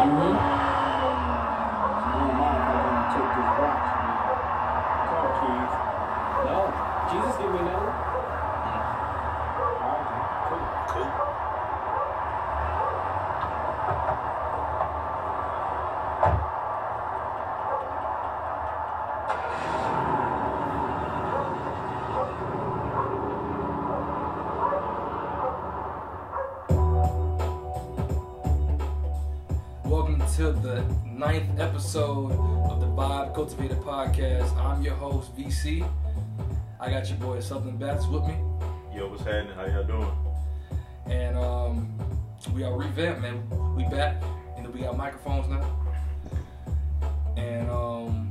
[0.00, 0.49] Mm-hmm.
[33.50, 34.56] Cultivated Podcast.
[34.58, 35.84] I'm your host, VC.
[36.78, 38.34] I got your boy Southern Bats with me.
[38.94, 39.54] Yo, what's happening?
[39.56, 40.12] How y'all doing?
[41.06, 41.98] And um,
[42.54, 43.74] we are revamped, man.
[43.74, 44.22] We back.
[44.56, 45.68] and we got microphones now.
[47.36, 48.30] And um,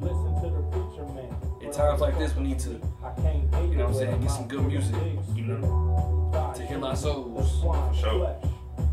[0.00, 1.36] Listen to the preacher man.
[1.62, 4.30] at times like this, we need to, I can't you know what I'm saying, get
[4.30, 4.96] some good music,
[5.34, 7.60] you know, to heal our souls.
[7.60, 8.49] For sure.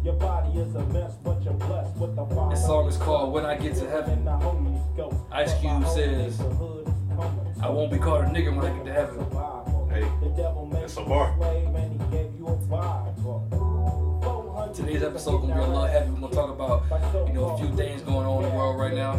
[0.08, 2.50] Your body is a mess, but you're blessed with the fire.
[2.52, 4.14] This song is called When I Get to Heaven.
[4.14, 5.18] And the Holy Ghost.
[5.34, 6.40] Ice Cube says,
[7.62, 9.20] I won't be called a nigga when I get to heaven.
[9.92, 11.36] Hey, The devil made that's a bar.
[11.38, 14.72] slave and he gave you a Bible.
[14.74, 16.10] Today's episode gonna be a lot heavy.
[16.12, 16.84] We're gonna talk about,
[17.28, 19.18] you know, a few things going on in the world right now.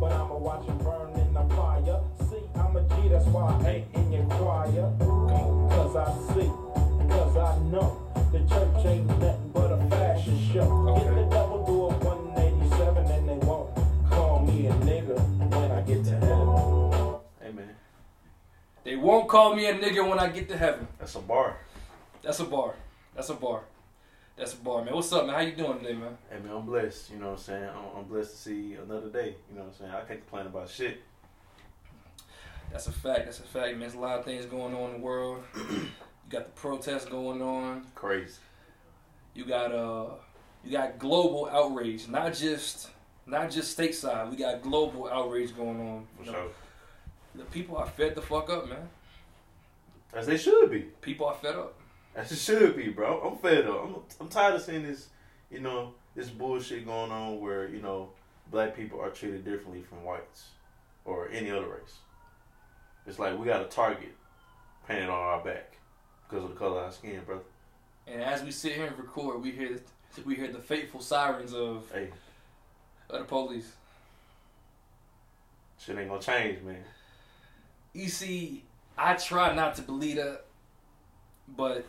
[0.00, 2.00] But I'ma watch him burn in the fire.
[2.28, 4.92] See, I'm a G, that's why I ain't in your choir.
[4.98, 6.50] Cause I see,
[7.08, 8.00] cause I know
[8.32, 9.43] the church ain't nothing
[10.54, 10.94] but a fashion show.
[10.94, 13.74] Get the devil do a 187 and they won't
[14.10, 15.18] call me a nigga
[15.50, 17.20] when I get to heaven.
[17.40, 17.76] hey man,
[18.84, 20.86] They won't call me a nigga when I get to heaven.
[20.98, 21.58] that's a bar.
[22.22, 22.74] That's a bar.
[23.14, 23.62] That's a bar.
[24.36, 24.94] That's a bar, man.
[24.94, 25.34] What's up, man?
[25.34, 26.18] How you doing today, man?
[26.30, 27.10] Hey man, I'm blessed.
[27.10, 27.68] You know what I'm saying?
[27.68, 29.36] I'm, I'm blessed to see another day.
[29.48, 29.90] You know what I'm saying?
[29.92, 31.02] I can't complain about shit.
[32.72, 33.26] That's a fact.
[33.26, 33.80] That's a fact, man.
[33.80, 35.44] There's a lot of things going on in the world.
[35.70, 35.88] you
[36.28, 37.86] got the protests going on.
[37.94, 38.38] Crazy.
[39.34, 40.06] You got uh,
[40.64, 42.90] you got global outrage, not just
[43.26, 44.30] not just stateside.
[44.30, 46.06] We got global outrage going on.
[46.18, 46.46] For sure.
[47.34, 48.88] The people are fed the fuck up, man.
[50.12, 50.80] As they should be.
[51.00, 51.74] People are fed up.
[52.14, 53.20] As it should be, bro.
[53.20, 53.84] I'm fed up.
[53.84, 55.08] I'm, I'm tired of seeing this,
[55.50, 58.10] you know, this bullshit going on where, you know,
[58.50, 60.50] black people are treated differently from whites
[61.04, 61.98] or any other race.
[63.06, 64.14] It's like we got a target
[64.86, 65.76] painted on our back
[66.28, 67.42] because of the color of our skin, brother.
[68.06, 69.80] And as we sit here and record, we hear
[70.24, 72.10] we hear the fateful sirens of, Hey,
[73.10, 73.72] of the police.
[75.78, 76.84] shit ain't gonna change, man.
[77.92, 78.64] You see,
[78.96, 80.44] I try not to believe that,
[81.56, 81.84] but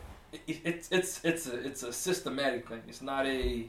[0.46, 2.82] it, it's it's it's a it's a systematic thing.
[2.88, 3.66] It's not a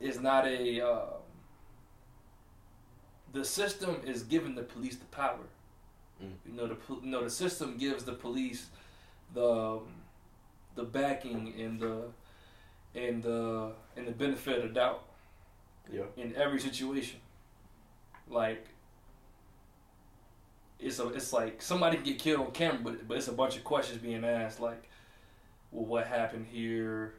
[0.00, 1.08] it's not a um,
[3.32, 5.46] the system is giving the police the power.
[6.22, 6.32] Mm.
[6.46, 8.66] You know the you know the system gives the police
[9.34, 9.86] the um,
[10.74, 12.02] the backing and the
[12.94, 15.02] and the and the benefit of doubt
[15.92, 16.02] Yeah.
[16.16, 17.20] in every situation.
[18.28, 18.66] Like
[20.78, 23.56] it's a it's like somebody can get killed on camera, but but it's a bunch
[23.56, 24.88] of questions being asked like,
[25.70, 27.14] well, what happened here?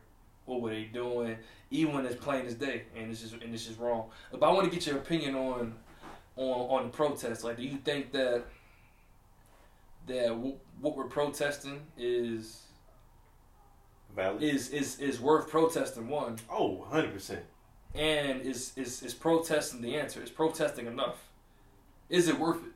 [0.45, 1.37] What were they doing?
[1.71, 4.09] Even when it's plain as day, and it's just and it's just wrong.
[4.31, 5.73] But I want to get your opinion on
[6.35, 7.43] on on the protest.
[7.43, 8.43] Like, do you think that
[10.07, 12.62] that w- what we're protesting is
[14.15, 14.43] Valid.
[14.43, 16.07] is is is worth protesting?
[16.07, 17.39] One, oh, 100%.
[17.95, 20.21] and is is is protesting the answer?
[20.21, 21.29] Is protesting enough?
[22.09, 22.73] Is it worth it?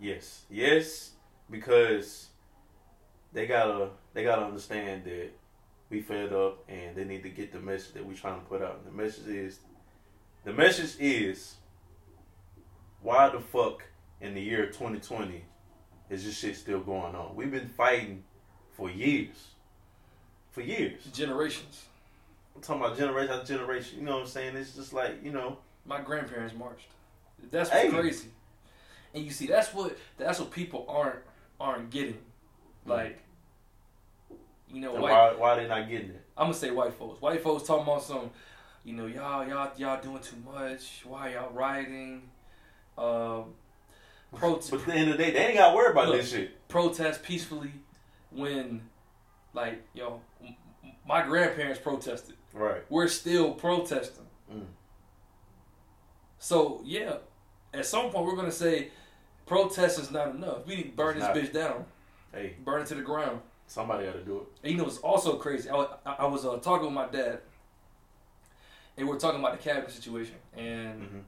[0.00, 0.42] Yes.
[0.50, 1.12] Yes,
[1.50, 2.28] because
[3.32, 5.30] they gotta they gotta understand that
[5.90, 8.62] we fed up and they need to get the message that we trying to put
[8.62, 8.80] out.
[8.84, 9.58] And the message is
[10.44, 11.56] the message is
[13.02, 13.84] why the fuck
[14.20, 15.44] in the year 2020
[16.08, 17.34] is this shit still going on?
[17.36, 18.24] We've been fighting
[18.76, 19.48] for years.
[20.56, 21.04] For years.
[21.12, 21.84] Generations.
[22.54, 23.98] I'm talking about generation after generation.
[23.98, 24.56] You know what I'm saying?
[24.56, 26.88] It's just like, you know, My grandparents marched.
[27.50, 27.90] That's what's Hey.
[27.90, 28.28] crazy.
[29.12, 31.18] And you see, that's what that's what people aren't
[31.60, 32.18] aren't getting.
[32.86, 33.20] Like,
[34.72, 35.02] you know, white.
[35.02, 36.22] why why they not getting it?
[36.38, 37.20] I'm gonna say white folks.
[37.20, 38.30] White folks talking about some,
[38.82, 41.02] you know, y'all y'all y'all doing too much.
[41.04, 42.22] Why y'all rioting?
[42.96, 43.52] Um,
[44.34, 46.16] pro- But at the end of the day, they ain't gotta worry about Look.
[46.22, 46.66] this shit.
[46.68, 47.70] protest peacefully
[48.30, 48.80] when,
[49.54, 50.20] like, yo,
[51.06, 52.34] my grandparents protested.
[52.52, 52.82] Right.
[52.88, 54.24] We're still protesting.
[54.52, 54.64] Mm.
[56.38, 57.16] So yeah,
[57.74, 58.88] at some point we're gonna say
[59.46, 60.66] protest is not enough.
[60.66, 61.36] We need to burn It's this not.
[61.36, 61.84] bitch down,
[62.32, 63.40] Hey, burn it to the ground.
[63.66, 64.46] somebody gotta do it.
[64.62, 65.68] And you know it's also crazy.
[65.70, 67.40] I, I, I was uh, talking with my dad,
[68.96, 71.18] and we are talking about the Kaepernick situation, and hmm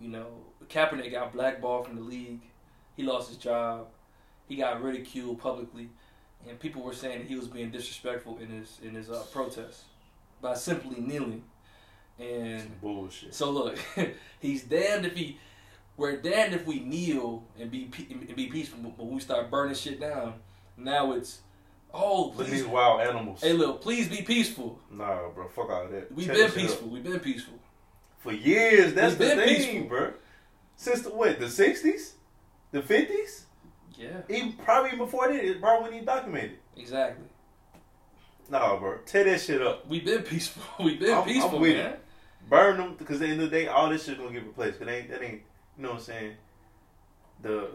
[0.00, 0.26] you know
[0.68, 2.40] Kaepernick got blackballed from the league.
[2.96, 3.88] He lost his job.
[4.48, 5.88] He got ridiculed publicly,
[6.46, 9.84] and people were saying he was being disrespectful in his in his uh, protest
[10.40, 11.42] by simply kneeling.
[12.18, 13.32] And Bullshit.
[13.34, 13.78] so look,
[14.40, 15.38] he's damned if he.
[15.96, 20.00] We're damned if we kneel and be and be peaceful, but we start burning shit
[20.00, 20.34] down,
[20.76, 21.40] now it's,
[21.92, 23.40] oh please, these wild animals.
[23.40, 24.78] hey look, please be peaceful.
[24.92, 25.48] Nah, bro.
[25.48, 26.10] Fuck all of that.
[26.12, 26.54] We've been that shit up.
[26.56, 26.88] peaceful.
[26.88, 27.54] We've been peaceful.
[28.18, 28.94] For years.
[28.94, 29.88] That's We've the been thing, peaceful.
[29.88, 30.12] bro.
[30.76, 31.38] Since the what?
[31.40, 32.12] The 60s?
[32.70, 33.42] The 50s?
[33.98, 36.58] Yeah, Even probably even before that, it probably he documented.
[36.76, 37.24] exactly.
[38.48, 38.98] Nah, bro.
[39.04, 39.86] Tear that shit up.
[39.88, 40.62] We've been peaceful.
[40.84, 41.86] We've been I'm- I'm peaceful, with man.
[41.94, 42.04] it.
[42.48, 44.78] Burn them because at the end of the day, all this shit gonna get replaced.
[44.78, 45.42] Cause they ain't, that ain't,
[45.76, 46.32] you know what I'm saying?
[47.42, 47.68] The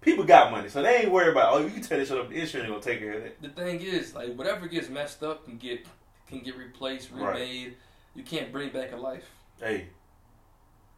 [0.00, 1.54] people got money, so they ain't worried about.
[1.54, 2.28] Oh, you can tear this shit up.
[2.28, 3.42] The insurance gonna take care of that.
[3.42, 5.84] The thing is, like, whatever gets messed up can get
[6.28, 7.32] can get replaced, Right.
[7.34, 7.74] remade.
[8.14, 9.24] You can't bring back a life.
[9.60, 9.86] Hey,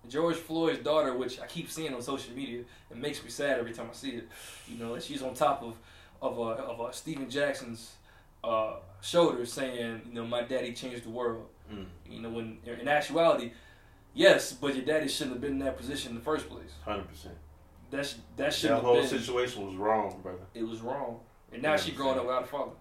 [0.09, 3.73] George Floyd's daughter, which I keep seeing on social media, it makes me sad every
[3.73, 4.29] time I see it.
[4.69, 5.75] You know, she's on top of
[6.23, 7.93] of uh, of uh, Stephen Jackson's
[8.45, 11.47] uh, shoulders, saying, you know, my daddy changed the world.
[11.73, 13.53] mm, You know, when in actuality,
[14.15, 16.73] yes, but your daddy shouldn't have been in that position in the first place.
[16.85, 17.35] hundred percent.
[17.91, 19.09] That's that should That whole been.
[19.09, 20.45] situation was wrong, brother.
[20.55, 21.21] It was wrong,
[21.53, 22.73] and now she growing up without a father.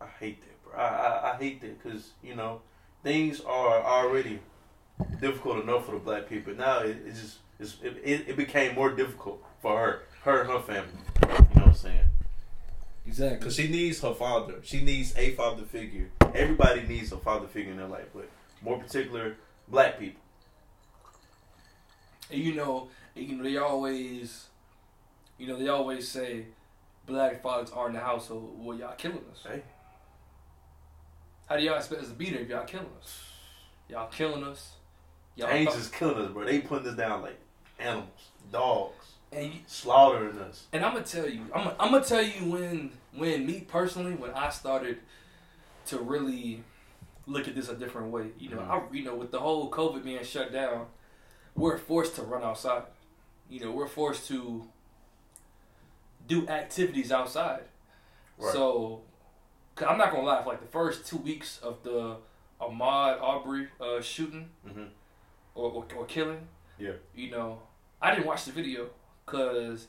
[0.00, 0.74] I hate that, bro.
[0.80, 2.60] I I, I hate that because you know
[3.02, 4.40] things are already
[5.20, 6.54] difficult enough for the black people.
[6.54, 10.50] Now it, it just it's, it, it it became more difficult for her, her and
[10.50, 10.90] her family.
[11.22, 12.06] You know what I'm saying?
[13.06, 13.38] Exactly.
[13.38, 14.54] Because she needs her father.
[14.62, 16.10] She needs a father figure.
[16.34, 18.28] Everybody needs a father figure in their life, but
[18.62, 19.36] more particular,
[19.68, 20.20] black people.
[22.30, 24.46] And you know, you know, they always,
[25.38, 26.46] you know, they always say,
[27.06, 28.54] black fathers are in the household.
[28.58, 29.44] Well, y'all killing us.
[29.46, 29.62] Hey.
[31.46, 33.24] How do y'all expect us to be there if y'all killing us?
[33.88, 34.72] Y'all killing us.
[35.38, 36.44] Ain't thought- just killing us, bro.
[36.44, 37.38] They putting us down like
[37.78, 38.08] animals,
[38.50, 40.66] dogs, and you, slaughtering us.
[40.72, 44.14] and I'm gonna tell you, I'm gonna, I'm gonna tell you when when me personally
[44.14, 44.98] when I started
[45.86, 46.62] to really
[47.26, 48.32] look at this a different way.
[48.38, 48.68] You know, Mhm.
[48.90, 50.86] I you know with the whole COVID being shut down,
[51.54, 52.84] we're forced to run outside.
[53.48, 54.68] You know, we're forced to
[56.26, 57.64] do activities outside.
[58.38, 58.52] Right.
[58.52, 59.02] So,
[59.80, 60.42] i I'm not gonna lie.
[60.42, 62.16] For like the first two weeks of the
[62.60, 64.84] Ahmaud Arbery uh, shooting hmm
[65.54, 66.46] or, or or killing,
[66.78, 66.92] Yeah.
[67.14, 67.60] you know,
[68.00, 68.88] I didn't watch the video
[69.24, 69.86] because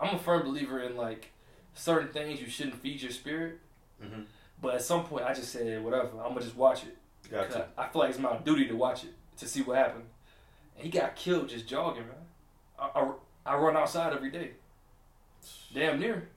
[0.00, 1.30] I'm a firm believer in like
[1.74, 3.58] certain things you shouldn't feed your spirit.
[4.00, 4.22] hmm
[4.60, 6.08] But at some point, I just said whatever.
[6.22, 6.96] I'm gonna just watch it.
[7.30, 7.66] Got 'Cause to.
[7.76, 10.04] I feel like it's my duty to watch it to see what happened.
[10.76, 12.16] And he got killed just jogging, man.
[12.78, 13.12] I, I,
[13.46, 14.52] I run outside every day,
[15.74, 16.28] damn near.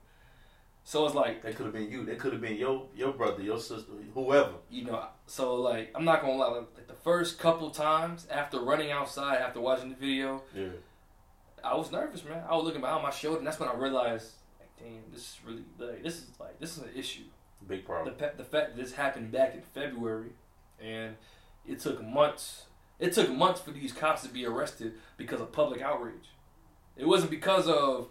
[0.84, 2.04] So it's like That could have been you.
[2.06, 4.54] That could have been your your brother, your sister, whoever.
[4.70, 5.04] you know.
[5.26, 6.48] So like I'm not gonna lie.
[6.48, 10.68] Like the first couple times after running outside after watching the video, Yeah.
[11.62, 12.42] I was nervous, man.
[12.48, 15.38] I was looking behind my shoulder, and that's when I realized, like, damn, this is
[15.46, 17.24] really like this is like this is an issue.
[17.68, 18.14] Big The problem.
[18.14, 20.30] pe- the fact that this happened back in February,
[20.82, 21.16] and
[21.66, 22.64] it took months.
[22.98, 26.30] It took months for these cops to be arrested because of public outrage.
[26.96, 28.08] It wasn't because of,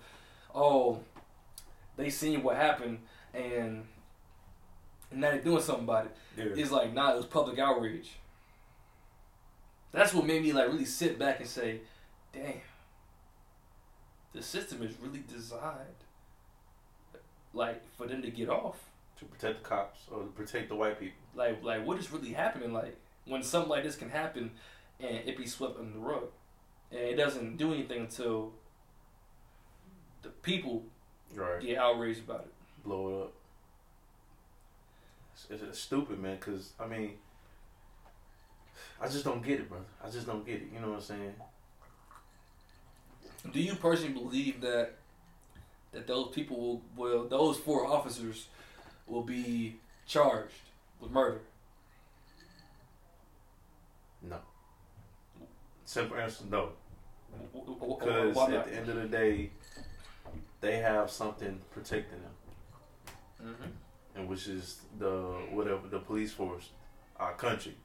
[0.54, 1.00] oh,
[2.00, 3.00] they seen what happened
[3.34, 3.86] and
[5.12, 6.16] and now they're doing something about it.
[6.38, 6.62] Yeah.
[6.62, 8.12] It's like, nah, it was public outrage.
[9.92, 11.82] That's what made me like really sit back and say,
[12.32, 12.62] damn,
[14.34, 16.04] the system is really designed
[17.54, 18.78] like for them to get off.
[19.18, 21.18] to protect the cops or to protect the white people.
[21.36, 22.72] Like like what is really happening?
[22.74, 24.52] Like when something like this can happen
[25.00, 26.30] and it be swept under the rug.
[26.92, 28.54] And it doesn't do anything until
[30.22, 30.84] the people
[31.36, 31.62] Right.
[31.62, 32.84] get outraged about it.
[32.84, 33.34] Blow it up.
[35.34, 36.38] It's, it's, it's stupid, man.
[36.38, 37.14] Cause I mean,
[39.02, 39.86] I just don't get it, brother.
[40.04, 40.68] I just don't get it.
[40.74, 41.34] You know what I'm saying?
[43.54, 44.96] Do you personally believe that
[45.92, 48.48] that those people will, will those four officers
[49.08, 50.54] will be charged
[51.00, 51.42] with murder?
[54.22, 54.38] No.
[55.86, 56.70] Simple answer, no.
[57.54, 59.52] Because at the end of the day,
[60.62, 62.36] they have something protecting them,
[63.42, 63.72] Mhm.
[64.16, 66.72] and which is the whatever the police force,
[67.18, 67.78] our country,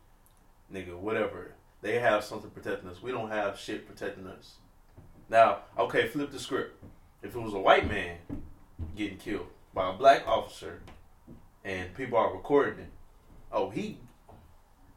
[0.72, 1.54] nigga, whatever.
[1.80, 3.02] They have something protecting us.
[3.02, 4.56] We don't have shit protecting us.
[5.28, 6.82] Now, okay, flip the script.
[7.22, 8.18] If it was a white man
[8.96, 10.82] getting killed by a black officer,
[11.64, 12.90] and people are recording it,
[13.52, 13.98] oh, he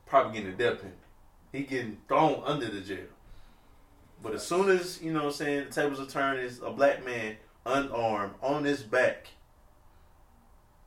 [0.06, 1.02] probably getting a death penalty.
[1.52, 3.08] He getting thrown under the jail.
[4.22, 6.72] But as soon as, you know what I'm saying, the tables are turned, is a
[6.72, 9.28] black man unarmed on his back.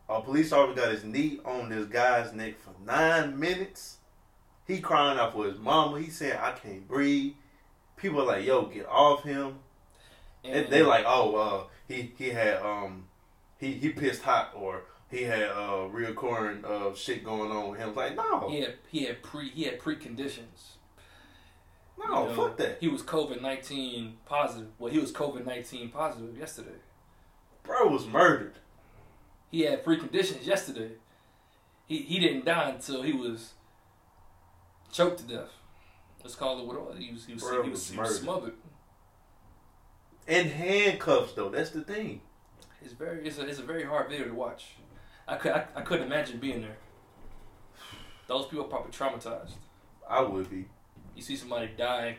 [0.09, 3.99] A police officer got his knee on this guy's neck for nine minutes.
[4.67, 6.01] He crying out for his mama.
[6.01, 7.35] He saying, I can't breathe.
[7.97, 9.59] People are like, yo, get off him.
[10.43, 13.05] And And they like, oh, uh, he he had um,
[13.59, 17.95] he he pissed hot or he had uh reoccurring uh shit going on with him.
[17.95, 20.77] Like, no, He had he had pre he had preconditions.
[22.09, 22.79] No, You know, fuck that.
[22.81, 24.69] He was COVID nineteen positive.
[24.79, 26.79] Well, he was COVID nineteen positive yesterday.
[27.63, 28.55] Bro was murdered.
[29.51, 30.93] He had preconditions yesterday.
[31.87, 33.53] He he didn't die until he was
[34.93, 35.51] choked to death.
[36.23, 36.99] Let's call it what it was.
[36.99, 38.23] He was he was, Bro he was, was he was murdered.
[38.23, 38.55] smothered.
[40.27, 42.21] In handcuffs though, that's the thing.
[42.83, 44.77] It's very it's a it's a very hard video to watch.
[45.27, 46.77] I could I, I couldn't imagine being there.
[48.27, 49.53] Those people are probably traumatized.
[50.09, 50.67] I would be.
[51.17, 52.17] You see somebody dying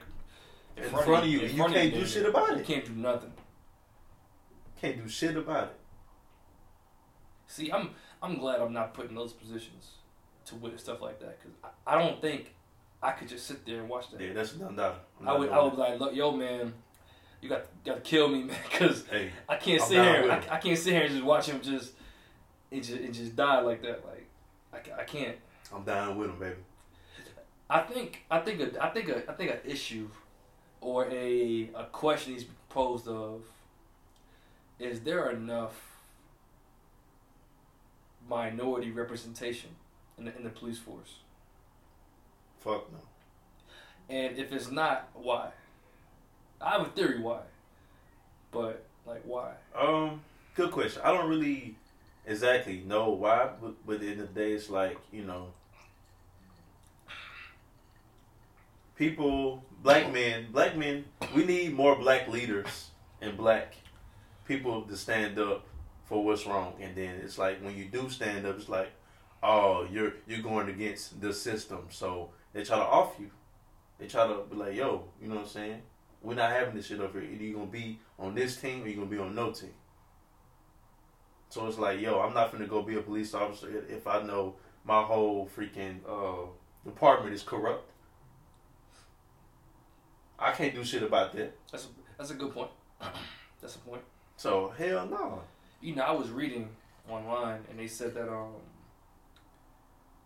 [0.78, 2.66] In front of you, in you front can't do shit about You it.
[2.66, 3.34] can't do nothing.
[4.80, 5.76] Can't do shit about it.
[7.48, 9.92] See, I'm I'm glad I'm not put in those positions
[10.46, 12.54] to witness stuff like that because I, I don't think
[13.04, 14.22] I could just sit there and watch that.
[14.22, 14.96] Yeah, that's not that.
[15.26, 16.74] I would I would be like, yo, man,
[17.42, 20.32] you got got to kill me, man, because Hey, I can't I'm sit here.
[20.32, 20.56] I.
[20.56, 21.94] I can't sit here and just watch him just
[22.72, 24.04] and just, and just die like that.
[24.06, 24.28] Like
[24.74, 25.38] I, I can't.
[25.74, 26.56] I'm dying with him, baby.
[27.72, 30.10] I think I think a, I think a, I think an issue
[30.82, 33.44] or a a question needs to posed of
[34.78, 35.74] is there enough
[38.28, 39.70] minority representation
[40.18, 41.20] in the, in the police force?
[42.60, 43.00] Fuck no.
[44.10, 45.52] And if it's not, why?
[46.60, 47.40] I have a theory why.
[48.52, 49.54] But like why?
[49.74, 50.22] Um,
[50.56, 51.02] good question.
[51.06, 51.76] I don't really
[52.26, 55.54] exactly know why, but, but at the end of the day, it's like you know,
[59.02, 61.04] people, black men, black men.
[61.36, 63.74] We need more black leaders and black
[64.48, 65.66] people to stand up
[66.06, 66.76] for what's wrong.
[66.80, 68.92] And then it's like when you do stand up, it's like,
[69.42, 73.32] oh, you're you're going against the system, so they try to off you.
[73.98, 75.82] They try to be like, yo, you know what I'm saying?
[76.22, 77.32] We're not having this shit over here.
[77.32, 79.74] Either you're gonna be on this team or you're gonna be on no team.
[81.50, 84.58] So it's like, yo, I'm not gonna go be a police officer if I know
[84.86, 86.46] my whole freaking uh,
[86.86, 87.91] department is corrupt.
[90.42, 91.56] I can't do shit about that.
[91.72, 92.72] That's a, that's a good point.
[93.62, 94.02] That's a point.
[94.38, 95.44] So hell no.
[95.82, 96.70] You know, I was reading
[97.08, 98.54] online and they said that um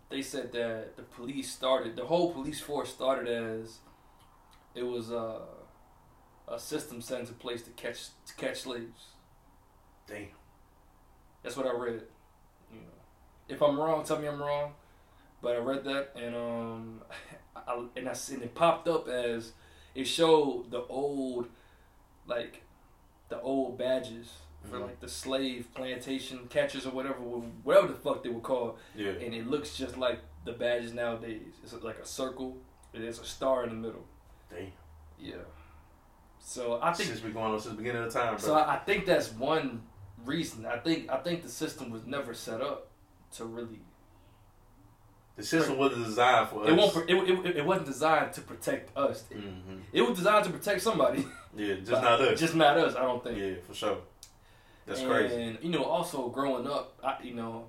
[0.10, 3.80] they said that the police started the whole police force started as
[4.74, 5.40] it was uh,
[6.48, 9.08] a system set into place to catch to catch slaves.
[10.08, 10.28] Damn.
[11.44, 12.04] That's what I read.
[12.72, 12.96] You know,
[13.50, 14.74] if I'm wrong, tell me I'm wrong.
[15.42, 17.02] But I read that and um,
[17.56, 19.54] I, and I and it popped up as
[19.96, 21.48] it showed the old,
[22.28, 22.62] like,
[23.30, 24.32] the old badges
[24.64, 24.82] for Mhm.
[24.88, 29.12] like the slave plantation catchers or whatever, whatever the fuck they were called, Yeah.
[29.12, 31.54] and it looks just like the badges nowadays.
[31.64, 32.58] It's like a circle.
[32.94, 34.06] and There's a star in the middle.
[34.50, 34.72] Damn.
[35.20, 35.36] Yeah.
[36.40, 38.38] So I think Since we going on since the beginning of the time, bro.
[38.46, 39.86] so I, I think that's one
[40.24, 40.66] reason.
[40.66, 42.88] I think I think the system was never set up
[43.34, 43.82] to really.
[45.36, 46.70] The system wasn't designed for us.
[46.70, 47.10] It won't.
[47.10, 49.24] It, it, it wasn't designed to protect us.
[49.30, 51.26] It, hmm it was designed to protect somebody.
[51.58, 52.38] Yeah, just not us.
[52.38, 52.96] Just not us.
[52.98, 53.38] I don't think.
[53.38, 53.98] yeah, for sure.
[54.86, 55.42] That's and, crazy.
[55.42, 57.68] And, you know, also growing up, I, you know,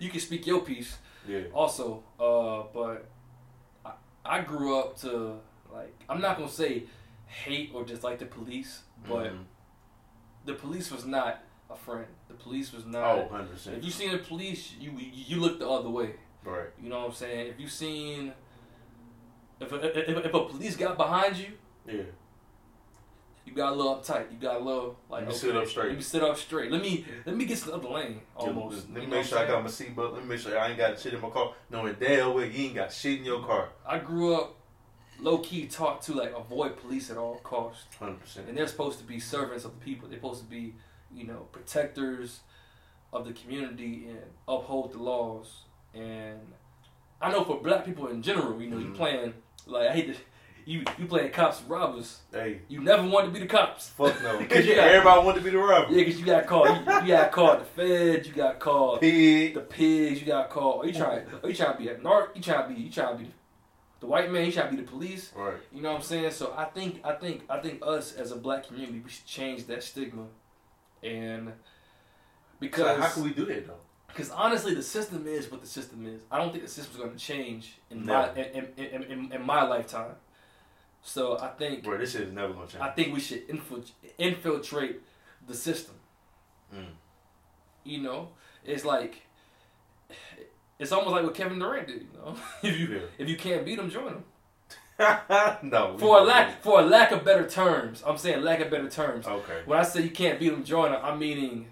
[0.00, 0.98] you can speak your piece.
[1.24, 1.42] Yeah.
[1.54, 3.06] Also, uh, but
[3.86, 3.92] I,
[4.24, 5.34] I grew up to
[5.72, 6.84] like I'm not gonna say
[7.26, 9.44] hate or dislike the police, but Mhm.
[10.46, 12.06] the police was not a friend.
[12.26, 13.04] The police was not.
[13.04, 13.76] oh, 100 percent.
[13.78, 16.14] If you seen the police, you you look the other way.
[16.44, 16.68] Right.
[16.82, 17.48] You know what I'm saying?
[17.48, 18.32] If you seen,
[19.60, 21.48] if a, if, if a police got behind you,
[21.86, 22.02] Yeah.
[23.44, 24.30] you got a little uptight.
[24.32, 25.88] You got a little like Let me okay, sit up straight.
[25.88, 26.70] Let me sit up straight.
[26.72, 28.88] Let me let me get to the other lane almost.
[28.90, 30.14] Let me make sure I got my seatbelt.
[30.14, 31.52] Let me make sure I ain't got shit in my car.
[31.70, 33.68] Knowing damn well you ain't got shit in your car.
[33.86, 34.56] I grew up
[35.18, 38.48] low key taught to like avoid police at all costs, 100%.
[38.48, 40.08] and they're supposed to be servants of the people.
[40.08, 40.74] They're supposed to be,
[41.12, 42.40] you know, protectors
[43.12, 45.64] of the community and uphold the laws.
[45.94, 46.40] And
[47.20, 48.96] I know for black people in general, you know, you Mhm.
[48.96, 49.34] playing
[49.66, 50.20] like I hate to,
[50.64, 52.20] you you playing cops and robbers.
[52.32, 53.88] Hey, You never want to be the cops.
[53.90, 54.38] fuck no.
[54.46, 55.92] 'Cause you got- Everybody want to be the robber.
[55.92, 56.68] Yeah, because you got called.
[56.68, 58.28] You, you got called the feds.
[58.28, 59.54] You got called Pig.
[59.54, 60.20] the pigs.
[60.20, 60.84] You got called.
[60.84, 61.26] Are you trying?
[61.42, 62.36] Are you trying to be a narc?
[62.36, 62.80] You trying to be?
[62.82, 63.30] You trying to be
[64.00, 64.46] the white man?
[64.46, 65.32] You trying to be the police?
[65.34, 65.54] Right.
[65.72, 66.30] You know what I'm saying?
[66.30, 69.66] So I think I think I think us as a black community we should change
[69.66, 70.26] that stigma,
[71.02, 71.54] and So
[72.60, 73.80] because how can we do that though?
[74.12, 76.22] Because honestly the system is what the system is.
[76.30, 79.62] I don't think the system's going to change in my in, in, in, in my
[79.62, 80.12] lifetime.
[81.02, 82.82] So I think Bro, this shit is never gonna change.
[82.82, 85.00] I think we should infil- infiltrate
[85.46, 85.94] the system.
[86.74, 86.84] Mm.
[87.84, 88.28] You know,
[88.64, 89.22] it's like
[90.78, 92.02] it's almost like what Kevin Durant did.
[92.02, 93.00] You know, if you Yeah.
[93.18, 94.24] if you can't beat him, join him.
[95.62, 95.96] no.
[95.98, 99.26] For a lack for a lack of better terms, I'm saying lack of better terms.
[99.26, 99.62] Okay.
[99.64, 101.68] When I say you can't beat him, join him, I'm meaning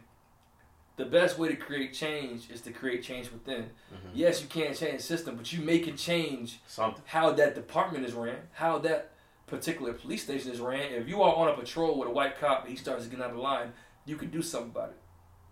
[0.99, 3.71] the best way to create change is to create change within.
[3.93, 4.11] Mhm.
[4.13, 7.03] Yes, you can't change the system, but you make it change Something.
[7.07, 9.13] how that department is ran, how that
[9.47, 10.93] particular police station is ran.
[10.93, 13.31] If you are on a patrol with a white cop and he starts getting out
[13.31, 13.73] of line,
[14.05, 14.99] you can do something about it.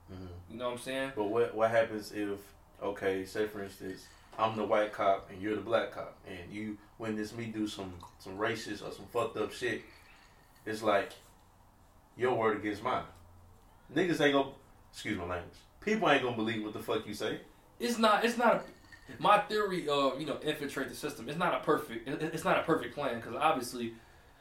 [0.08, 1.12] hmm You know what I'm saying?
[1.16, 2.38] But what what happens if
[2.82, 4.06] okay, say for instance,
[4.38, 7.94] I'm the white cop and you're the black cop, and you witness me do some
[8.18, 9.82] some racist or some fucked up shit?
[10.66, 11.12] It's like
[12.16, 13.04] your word against mine.
[13.94, 14.50] Niggas ain't gonna
[14.96, 15.58] excuse my language.
[15.82, 17.38] People ain't gonna believe what the fuck you say.
[17.78, 18.24] It's not.
[18.24, 18.54] It's not.
[18.56, 18.62] A,
[19.22, 21.28] my theory of you know infiltrate the system.
[21.28, 22.08] It's not a perfect.
[22.08, 23.92] It's not a perfect plan because obviously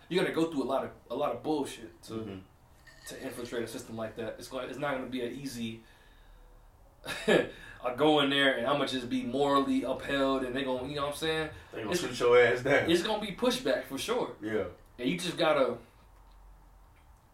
[0.07, 2.39] you're gonna go through a lot of a lot of bullshit to Mhm.
[3.09, 4.37] to infiltrate a system like that.
[4.39, 4.69] It's going.
[4.69, 5.83] It's not gonna be an easy.
[7.27, 10.95] I go in there and I'm gonna just be morally upheld and they gonna you
[10.95, 11.49] know what I'm saying.
[11.73, 12.89] They gonna It's- shoot your ass down.
[12.89, 14.31] It's gonna be pushback for sure.
[14.41, 14.63] Yeah.
[14.97, 15.77] And you just gotta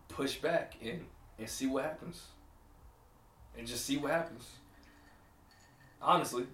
[0.10, 1.06] push back and
[1.38, 2.24] and see what happens.
[3.58, 4.48] And just see what happens.
[6.02, 6.46] Honestly.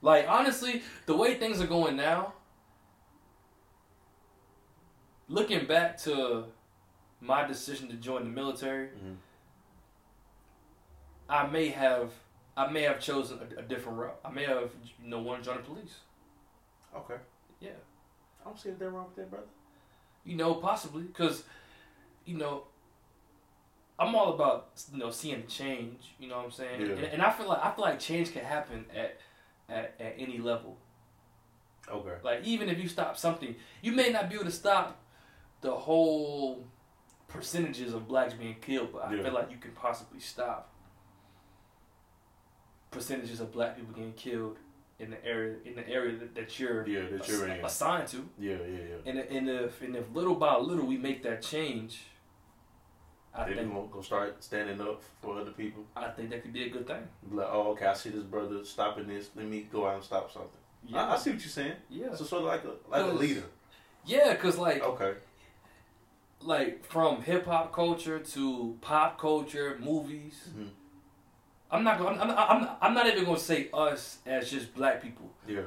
[0.00, 2.32] Like honestly, the way things are going now,
[5.28, 6.44] looking back to
[7.20, 9.16] my decision to join the military, Mhm.
[11.28, 12.12] I may have
[12.56, 14.18] I may have chosen a, a different route.
[14.24, 16.00] I may have you know wanted to join the police.
[16.94, 17.16] Okay.
[17.60, 17.70] Yeah.
[18.40, 19.46] I don't see anything wrong with that, brother.
[20.24, 21.44] You know, possibly because,
[22.24, 22.64] you know,
[23.98, 26.14] I'm all about you know seeing change.
[26.18, 26.80] You know what I'm saying?
[26.80, 26.86] Yeah.
[26.92, 29.18] And, and I feel like I feel like change can happen at
[29.68, 30.76] at, at any level.
[31.90, 32.14] Okay.
[32.22, 35.00] Like even if you stop something, you may not be able to stop
[35.62, 36.64] the whole
[37.28, 39.22] percentages of blacks being killed, but I Yeah.
[39.24, 40.72] feel like you can possibly stop
[42.90, 44.56] percentages of black people getting killed
[44.98, 47.64] in the area in the area that, that you're Yeah, that you're in.
[47.64, 48.28] assigned to.
[48.38, 49.10] Yeah, yeah, yeah.
[49.10, 52.02] And, and if and if little by little we make that change,
[53.38, 55.84] I They think gonna go start standing up for other people.
[55.96, 57.02] I think that could be a good thing.
[57.30, 59.30] Be like, oh, okay, I see this brother stopping this.
[59.36, 60.50] Let me go out and stop something.
[60.86, 61.74] Yeah, I, I see what you're saying.
[61.88, 63.44] yeah, So sort of like a like a leader.
[64.04, 64.34] yeah.
[64.34, 65.14] Cause like Okay.
[66.42, 70.48] like from hip hop culture to pop culture, movies.
[70.56, 70.68] Mhm.
[71.70, 72.18] I'm not gonna.
[72.20, 75.30] I'm, I'm, I'm, I'm not even gonna say us as just black people.
[75.46, 75.62] Yeah.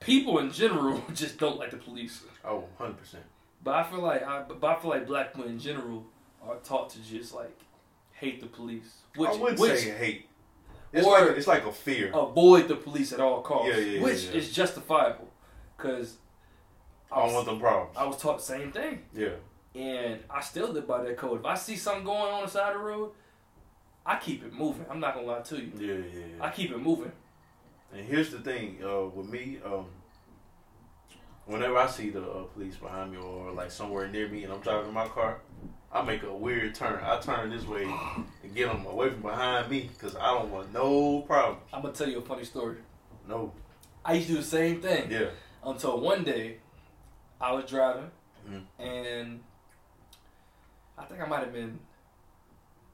[0.00, 2.24] People in general just don't like the police.
[2.44, 3.24] Oh, 100 percent.
[3.62, 6.04] But I feel like I, but I feel like black people in general
[6.48, 7.56] are taught to just like
[8.12, 10.28] hate the police, which I wouldn't which say hate.
[10.92, 12.10] It's Or- like it's like a fear.
[12.14, 14.32] avoid the police at all costs, Yeah, yeah, which yeah.
[14.38, 15.28] is justifiable,
[15.76, 16.16] because
[17.10, 17.96] I don't want them problems.
[17.96, 19.34] I was taught the same thing, Yeah.
[19.74, 21.40] and I still live by that code.
[21.40, 23.12] If I see something going on the side of the road,
[24.06, 24.86] I keep it moving.
[24.88, 25.72] I'm not gonna lie to you.
[25.76, 26.44] Yeah, yeah, yeah.
[26.44, 27.12] I keep it moving.
[27.92, 29.86] And here's the thing, uh, with me, um,
[31.46, 34.60] whenever I see the uh, police behind me or like somewhere near me and I'm
[34.60, 35.40] driving my car,
[35.96, 37.02] I make a weird turn.
[37.02, 40.70] I turn this way and get them away from behind me because I don't want
[40.72, 41.62] no problems.
[41.72, 42.76] I'm gonna tell you a funny story.
[43.26, 43.52] No.
[44.04, 45.30] I used to do the same thing Yeah.
[45.64, 46.58] until one day
[47.40, 48.10] I was driving
[48.46, 48.64] Mhm.
[48.78, 49.44] and
[50.98, 51.78] I think I might have been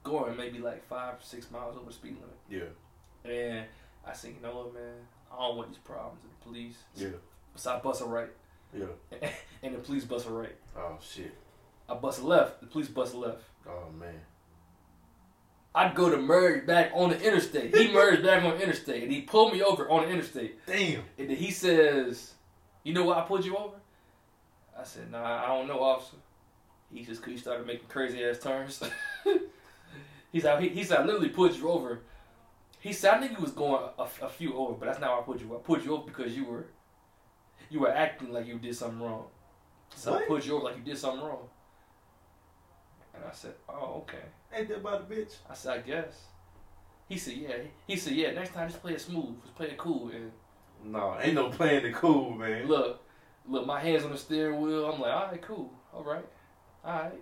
[0.03, 2.37] going maybe like five, or six miles over the speed limit.
[2.49, 3.29] Yeah.
[3.29, 3.65] And
[4.05, 6.77] I said, you know what, man, I don't want these problems with the police.
[6.95, 7.17] Yeah.
[7.55, 8.29] So I bust a right,
[8.73, 8.87] Yeah.
[9.61, 10.55] and the police bust a right.
[10.77, 11.33] Oh shit.
[11.93, 13.43] I bust left, the police bust left.
[13.67, 14.21] Oh man.
[15.75, 17.75] I'd go to merge back on the interstate.
[17.75, 20.65] He merged back on the interstate, and he pulled me over on the interstate.
[20.65, 21.03] Damn.
[21.17, 22.33] And then he says,
[22.83, 23.75] "You know why I pulled you over?"
[24.77, 26.17] I said, "Nah, I don't know, officer."
[26.91, 28.81] He just he started making crazy ass turns.
[30.31, 32.01] he said, he, said, "I literally pulled you over."
[32.79, 35.19] He said, "I think you was going a, a few over, but that's not why
[35.19, 35.47] I pulled you.
[35.47, 35.57] over.
[35.57, 36.65] I pulled you over because you were,
[37.69, 39.25] you were acting like you did something wrong.
[39.95, 41.49] So I pulled you over like you did something wrong."
[43.13, 45.35] And I said, "Oh, okay." Ain't that about a bitch?
[45.49, 46.23] I said, "I guess."
[47.07, 49.41] He said, "Yeah." He said, "Yeah." Next time, just play it smooth.
[49.41, 50.31] Just play it cool and."
[50.85, 52.67] No, ain't no playing it cool, man.
[52.67, 53.01] Look,
[53.47, 54.91] look, my hands on the steering wheel.
[54.91, 56.25] I'm like, all right, cool, all right,
[56.83, 57.21] all right.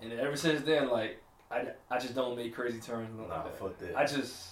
[0.00, 3.16] And ever since then, like, I, I just don't make crazy turns.
[3.16, 3.58] Nah, like that.
[3.58, 3.96] fuck that.
[3.96, 4.48] I just,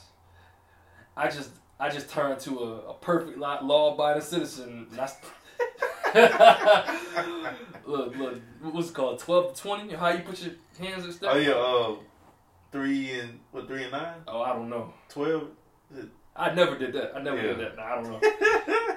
[1.17, 4.87] I just, I just turned to a, a perfect law abiding citizen.
[4.93, 5.17] That's
[7.87, 9.19] look, look, what's it called?
[9.19, 9.95] Twelve to twenty?
[9.95, 11.33] How you put your hands and stuff?
[11.35, 11.95] Oh yeah, uh,
[12.73, 13.67] three and what?
[13.67, 14.15] Three and nine?
[14.29, 14.93] Oh, I don't know.
[15.09, 15.49] Twelve?
[16.37, 17.13] I never did that.
[17.17, 17.77] I never did that.
[17.77, 18.21] Nah, I don't know.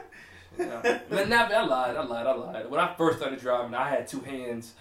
[0.58, 1.00] Yeah.
[1.08, 1.96] But now, I lied.
[1.96, 2.26] I lied.
[2.26, 2.70] I lied.
[2.72, 4.74] When I first started driving, I had two hands.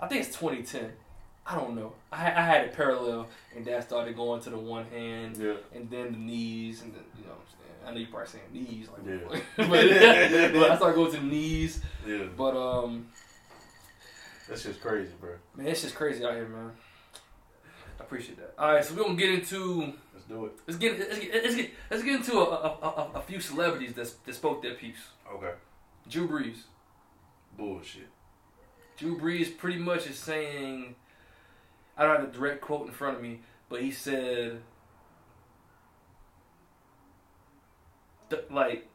[0.00, 0.90] I think it's 2010.
[1.46, 1.92] I don't know.
[2.10, 5.54] I, had- I had it parallel, and I started going to the one hand, Yeah.
[5.72, 7.86] and then the knees, and then you know what I'm saying.
[7.86, 9.40] I know you probably saying knees, like, Yeah.
[10.50, 11.80] but, but I started going to the knees.
[12.04, 12.24] Yeah.
[12.36, 13.06] But um,
[14.48, 15.34] That's just crazy, bro.
[15.56, 16.72] man, it's just crazy out here, man.
[18.00, 18.54] I appreciate that.
[18.58, 20.52] All right, so we're gonna get into Let's do it.
[20.66, 23.94] let's get let's get let's get, let's get into a, a, a, a few celebrities
[23.94, 24.96] that that spoke their piece.
[25.32, 25.52] Okay.
[26.08, 26.62] Drew Brees.
[27.56, 28.08] Bullshit.
[28.96, 30.94] Drew Brees pretty much is saying,
[31.96, 34.60] I don't have a direct quote in front of me, but he said,
[38.30, 38.88] th- like,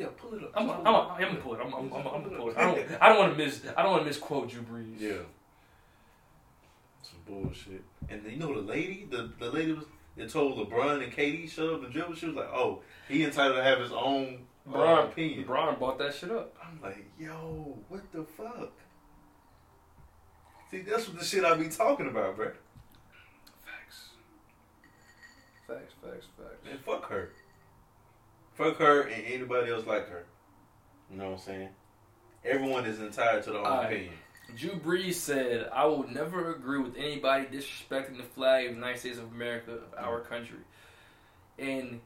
[0.00, 0.52] Yeah, pull it up.
[0.54, 1.60] I'm, I'm, I'm, I'm gonna pull it.
[1.62, 2.56] I'm, I'm, I'm, I'm gonna pull it.
[2.56, 3.60] I don't, I don't want to miss.
[3.76, 4.98] I don't want to misquote Drew Brees.
[4.98, 5.12] Yeah.
[7.02, 7.84] Some bullshit.
[8.08, 9.84] And you know the lady, the the lady was
[10.16, 12.14] that told LeBron and KD shut up the dribble.
[12.14, 15.98] She was like, "Oh, he entitled to have his own uh, Brian, opinion." Brian bought
[15.98, 16.56] that shit up.
[16.64, 18.72] I'm like, "Yo, what the fuck?"
[20.70, 22.52] See, that's what the shit I be talking about, bro.
[23.66, 24.08] Facts.
[25.66, 25.92] Facts.
[26.02, 26.26] Facts.
[26.38, 26.70] Facts.
[26.70, 27.32] And fuck her.
[28.60, 30.24] Fuck her and anybody else like her.
[31.10, 31.68] You know what I'm saying?
[32.44, 33.86] Everyone is entitled to their own Alright.
[33.86, 34.12] opinion.
[34.54, 38.98] Drew Brees said, "I will never agree with anybody disrespecting the flag of the United
[38.98, 40.58] States of America, of our country."
[41.58, 42.02] And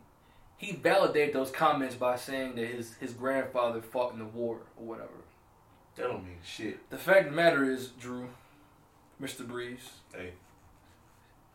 [0.57, 4.87] he validated those comments by saying that his his grandfather fought in the war or
[4.87, 5.25] whatever.
[5.97, 6.89] That don't mean shit.
[6.89, 8.29] The fact of the matter is, Drew,
[9.21, 9.45] Mr.
[9.45, 10.35] Brees, Hey,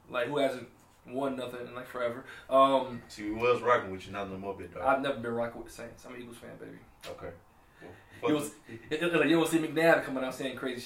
[0.10, 0.70] like who hasn't
[1.08, 2.26] won nothing in like forever.
[2.50, 4.84] Um, see, we was rocking with you, not no more bit, dog.
[4.84, 6.06] I've never been rocking with the Saints.
[6.06, 6.78] I'm an Eagles fan, baby.
[7.10, 7.30] okay.
[8.24, 8.54] You don't,
[8.92, 10.82] it- it- like, you don't see McNabb coming out saying crazy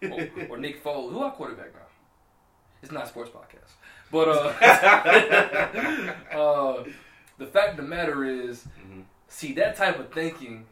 [0.00, 0.10] shit.
[0.12, 1.10] Or, or Nick Foles.
[1.12, 1.80] Who our quarterback now?
[2.82, 3.72] It's not a sports podcast.
[4.12, 4.52] But uh,
[6.32, 6.84] uh,
[7.38, 9.04] the fact of the matter is, Mhm.
[9.28, 10.66] see, that type of thinking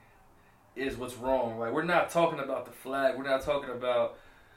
[0.77, 1.59] is what's wrong.
[1.59, 3.16] Like, we're not talking about the flag.
[3.16, 4.16] We're not talking about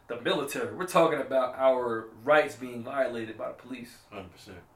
[0.10, 0.74] the military.
[0.76, 3.96] We're talking about our rights being violated by the police.
[4.14, 4.24] 100%.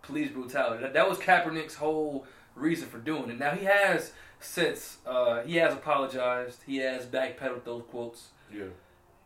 [0.01, 0.83] Police brutality.
[0.83, 3.39] That, that was Kaepernick's whole reason for doing it.
[3.39, 6.59] Now, he has since, uh, he has apologized.
[6.65, 8.29] He has backpedaled those quotes.
[8.53, 8.65] Yeah.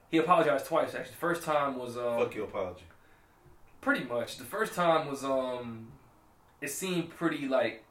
[0.10, 1.12] He apologized twice, actually.
[1.12, 1.98] The first time was...
[1.98, 2.86] Um, Fuck your apology.
[3.82, 4.38] Pretty much.
[4.38, 5.90] The first time was um,
[6.62, 7.84] it seemed pretty like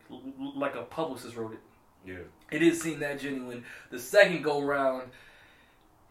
[0.57, 1.59] like a publicist wrote it.
[2.07, 2.25] Yeah.
[2.51, 3.65] It didn't seem that genuine.
[3.91, 5.11] The second go round,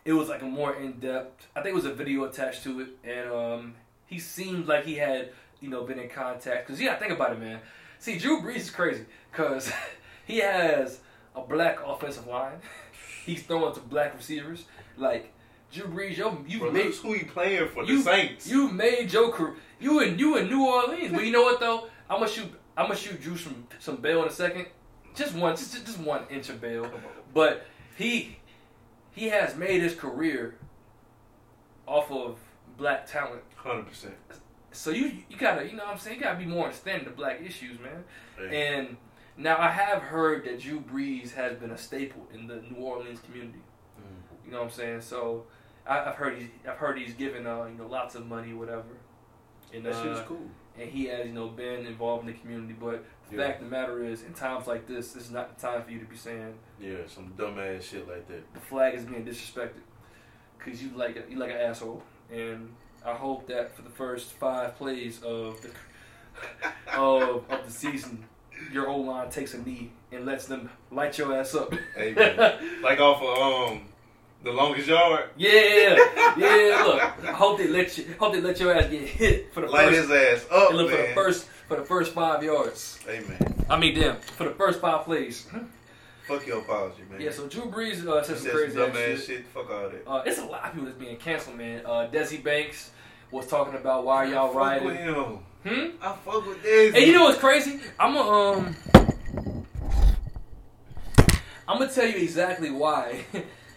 [0.05, 1.47] it was like a more in depth.
[1.55, 3.73] I think it was a video attached to it, and um,
[4.05, 6.67] he seemed like he had you know been in contact.
[6.67, 7.59] Cause yeah, think about it, man.
[7.99, 9.71] See, Drew Brees is crazy because
[10.25, 10.99] he has
[11.35, 12.59] a black offensive line.
[13.25, 14.65] He's throwing to black receivers.
[14.95, 15.33] Like
[15.71, 18.47] Drew Brees, yo, you Bro, made who he playing for, you, the Saints.
[18.47, 19.55] You made your career.
[19.79, 21.89] You in you in New Orleans, but you know what though?
[22.09, 22.51] I'm gonna shoot.
[22.77, 24.67] I'm gonna shoot Drew some some bail in a second.
[25.15, 26.89] Just one, just just one inch of bail.
[27.33, 27.65] But
[27.97, 28.37] he
[29.15, 30.55] he has made his career
[31.87, 32.37] off of
[32.77, 33.41] black talent.
[33.63, 34.11] 100%.
[34.71, 37.15] So you you gotta you know what I'm saying you gotta be more understanding of
[37.15, 38.03] black issues, man.
[38.53, 38.97] And
[39.37, 43.19] now I have heard that Drew Brees has been a staple in the New Orleans
[43.21, 43.59] community.
[43.99, 44.45] Mm.
[44.45, 45.01] You know what I'm saying?
[45.01, 45.45] So
[45.87, 48.83] I, I've heard he's I've heard he's given uh you know lots of money whatever.
[49.73, 50.49] And, That shit is uh, cool.
[50.77, 52.75] and he has you know been involved in the community.
[52.77, 53.47] But the Yeah.
[53.47, 55.91] fact of the matter is, in times like this, this is not the time for
[55.91, 58.53] you to be saying Yeah, some dumbass shit like that.
[58.53, 59.81] the flag is being disrespected
[60.57, 62.03] because you like a, you like an asshole.
[62.31, 62.73] And
[63.05, 65.69] I hope that for the first five plays of the
[66.97, 68.25] of, of the season,
[68.71, 71.71] your O line takes a knee and lets them light your ass up.
[71.97, 72.81] Man.
[72.81, 73.81] like off of um,
[74.43, 75.29] the longest yard.
[75.37, 75.97] Yeah,
[76.37, 76.83] yeah.
[76.85, 78.13] Look, I hope they let you.
[78.19, 80.09] Hope they let your ass get hit for the Light first.
[80.09, 82.99] his ass up, and look for the first for the first five yards.
[83.07, 83.65] Amen.
[83.69, 85.47] I mean, damn, for the first five plays.
[86.27, 87.21] Fuck your apology, man.
[87.21, 87.31] Yeah.
[87.31, 89.19] So Drew Brees uh, said some crazy ass shit.
[89.19, 89.47] shit.
[89.47, 90.03] Fuck all that.
[90.07, 91.85] Uh, it's a lot of people that's being canceled, man.
[91.85, 92.91] Uh, Desi Banks
[93.29, 95.13] was talking about why y'all I fuck with riding.
[95.13, 95.39] him.
[95.65, 95.95] Hmm.
[96.01, 96.93] I fuck with this.
[96.93, 97.79] Hey, you know what's crazy?
[97.99, 98.75] I'm gonna um,
[101.67, 103.25] I'm gonna tell you exactly why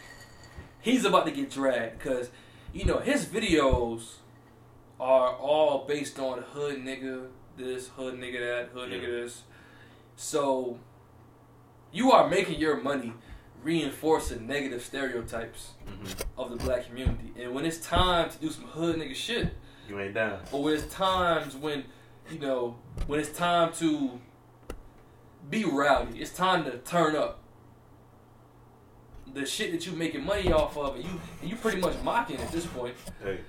[0.81, 2.29] he's about to get dragged because
[2.73, 4.17] you know his videos
[5.01, 8.99] are all based on hood nigga this, hood nigga that, hood Yeah.
[8.99, 9.43] nigga this.
[10.17, 10.79] So
[11.93, 13.13] you are making your money
[13.63, 16.23] reinforcing negative stereotypes Mhm.
[16.37, 19.55] of the black community, and when it's time to do some hood nigga shit.
[19.89, 20.41] You ain't down.
[20.51, 21.85] But when it's times when,
[22.31, 24.21] you know, when it's time to
[25.51, 27.41] be rowdy, it's time to turn up.
[29.33, 32.37] The shit that you making money off of, and you and you pretty much mocking
[32.41, 32.95] at this point.
[33.23, 33.41] Hey,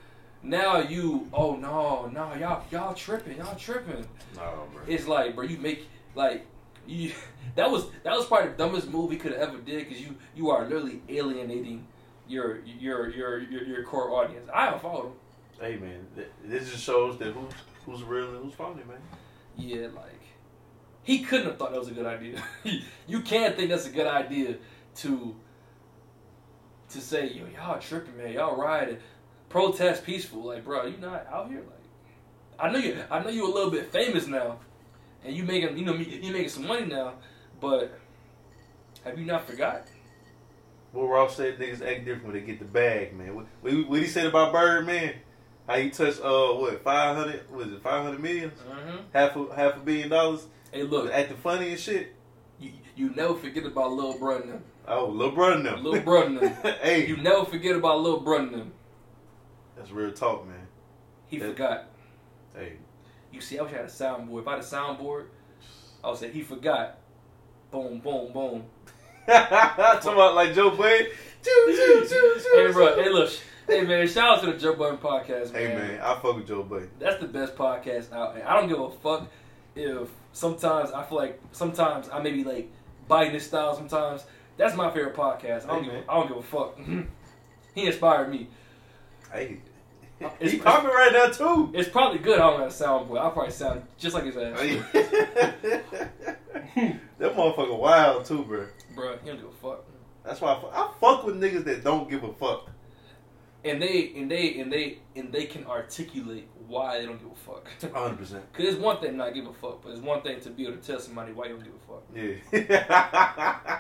[0.42, 4.06] Now you, oh no, no, y'all y'all tripping, y'all tripping.
[4.36, 4.82] nah, bro.
[4.88, 6.46] It's like, bro, you make like
[6.88, 7.12] you.
[7.56, 10.16] That was that was probably the dumbest move he could have ever did because you
[10.36, 11.86] you are literally alienating
[12.28, 14.48] your your your your, your core audience.
[14.54, 15.14] I haven't followed him.
[15.60, 16.06] Hey, man.
[16.46, 17.52] This just shows that who's
[17.86, 19.00] who's real and who's phony, man.
[19.58, 20.22] Yeah, like
[21.04, 22.42] he couldn't have thought that was a good idea.
[23.08, 24.56] you can't think that's a good idea
[24.98, 25.36] to
[26.90, 28.98] to say, yo, y'all tripping, man, y'all rioting,
[29.50, 30.44] protest peaceful.
[30.44, 31.80] Like, bro, you not out here, like
[32.60, 32.98] I know you.
[33.10, 34.60] I know you a little bit famous now,
[35.24, 37.14] and you making you know you making some money now.
[37.60, 38.00] But
[39.04, 39.88] have you not forgot?
[40.92, 43.36] Well, Ross said, niggas act different when they get the bag, man.
[43.36, 45.14] What, what, he said about Birdman?
[45.68, 47.50] How he touched uh what five hundred?
[47.52, 48.52] Was it five hundred million?
[48.52, 48.98] Mm-hmm.
[49.14, 50.48] Half a half a billion dollars?
[50.72, 52.16] Hey, look, acting funny and shit.
[52.60, 54.64] you, you never forget about Lil Bruh and.
[54.88, 55.84] Oh, little brother them.
[55.84, 56.26] Lil Bruh
[56.66, 58.72] and hey, You never forget about Lil them.
[59.80, 60.68] That's real talk, man.
[61.28, 61.48] He Yeah.
[61.48, 61.86] forgot.
[62.56, 62.74] Hey,
[63.32, 64.42] You see, I wish I had a soundboard.
[64.42, 65.26] If I had a soundboard,
[66.04, 66.98] I would say he forgot.
[67.72, 68.64] Boom, boom, boom.
[69.28, 71.06] talking about like Joe Budden.
[71.44, 72.96] Choo, choo, choo, Hey, bro.
[73.02, 73.30] Hey, look.
[73.68, 74.08] Hey, man.
[74.08, 75.62] Shout out to the Joe Budden podcast, man.
[75.62, 76.90] Hey man, I fuck with Joe Budden.
[77.00, 78.34] That's the best podcast out.
[78.36, 79.28] And I don't give a fuck
[79.76, 82.72] if sometimes I feel like sometimes I may be like
[83.08, 83.76] biting his style.
[83.76, 84.26] Sometimes
[84.58, 85.66] that's my favorite podcast.
[85.66, 86.80] I don't, Hey, give, a, I don't give a fuck.
[87.76, 88.50] he inspired me.
[89.32, 89.60] Hey,
[90.20, 91.72] It's- he popping right now too.
[91.74, 92.40] It's probably good.
[92.40, 93.20] I don't got a soundboard.
[93.20, 94.60] I'll probably sound just like his ass,
[97.18, 98.68] that motherfucker wild too, bro.
[98.96, 99.18] bro.
[99.24, 99.86] He don't give a fuck.
[100.26, 102.70] That's why I fuck, I fuck with niggas that don't give a fuck.
[103.66, 107.36] And they and they and they and they can articulate why they don't give a
[107.36, 107.68] fuck.
[107.82, 108.18] 100.
[108.18, 110.64] percent Cause it's one thing not give a fuck, but it's one thing to be
[110.66, 112.04] able to tell somebody why you don't give a fuck.
[112.16, 113.80] Yeah.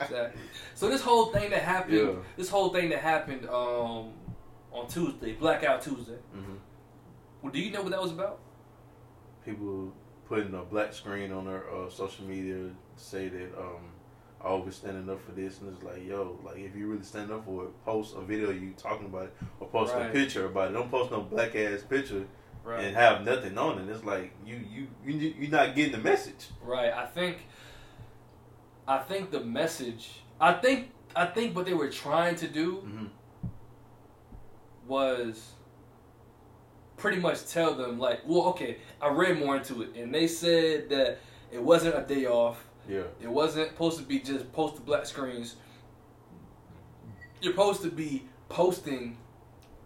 [0.00, 0.40] Exactly.
[0.74, 2.12] So this whole thing that happened, Yeah.
[2.36, 4.12] this whole thing that happened um,
[4.72, 6.18] on Tuesday, Blackout Tuesday.
[6.32, 6.54] hmm
[7.42, 8.38] Well, do you know what that was about?
[9.44, 9.92] People
[10.28, 13.80] putting a black screen on their uh, social media to say that um,
[14.44, 17.30] I was standing up for this, and it's like, yo, like if you really stand
[17.32, 20.08] up for it, post a video you talking about it, or post Right.
[20.08, 20.74] a picture about it.
[20.74, 22.26] Don't post no black ass picture
[22.62, 22.84] Right.
[22.84, 23.88] and have nothing on it.
[23.90, 26.48] It's like you you you you're not getting the message.
[26.62, 26.92] Right.
[26.92, 27.38] I think.
[28.86, 30.10] I think the message.
[30.40, 30.90] I think.
[31.16, 33.06] I think what they were trying to do hmm
[34.90, 35.52] was
[36.96, 40.90] pretty much tell them like, well, okay, I read more into it, and they said
[40.90, 41.18] that
[41.50, 42.66] it wasn't a day off.
[42.88, 43.04] Yeah.
[43.22, 45.56] It wasn't supposed to be just post the black screens.
[47.40, 49.16] You're supposed to be posting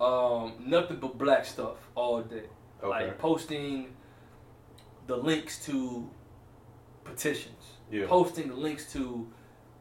[0.01, 2.45] um, nothing but black stuff all day.
[2.83, 2.89] Okay.
[2.89, 3.95] Like posting
[5.07, 6.09] the links to
[7.05, 8.07] petitions, yeah.
[8.07, 9.29] posting the links to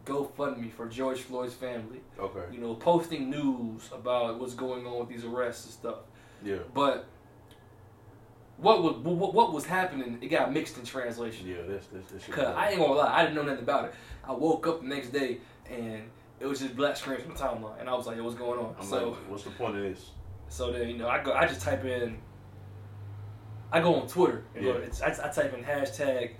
[0.05, 2.01] GoFundMe for George Floyd's family.
[2.19, 2.53] Okay.
[2.53, 5.97] You know, posting news about what's going on with these arrests and stuff.
[6.43, 6.57] Yeah.
[6.73, 7.05] But
[8.57, 10.17] what was what, what was happening?
[10.21, 11.47] It got mixed in translation.
[11.47, 11.57] Yeah.
[11.67, 12.27] That's that's, that's.
[12.27, 13.93] Cause I ain't gonna lie, I didn't know nothing about it.
[14.23, 15.39] I woke up the next day
[15.69, 16.03] and
[16.39, 18.59] it was just black screens on the timeline, and I was like, "Yo, what's going
[18.59, 20.11] on?" I'm so, like, what's the point of this?
[20.49, 22.17] so then you know, I go, I just type in,
[23.71, 24.79] I go on Twitter, and go, Yeah.
[24.79, 26.31] it's, I, I type in hashtag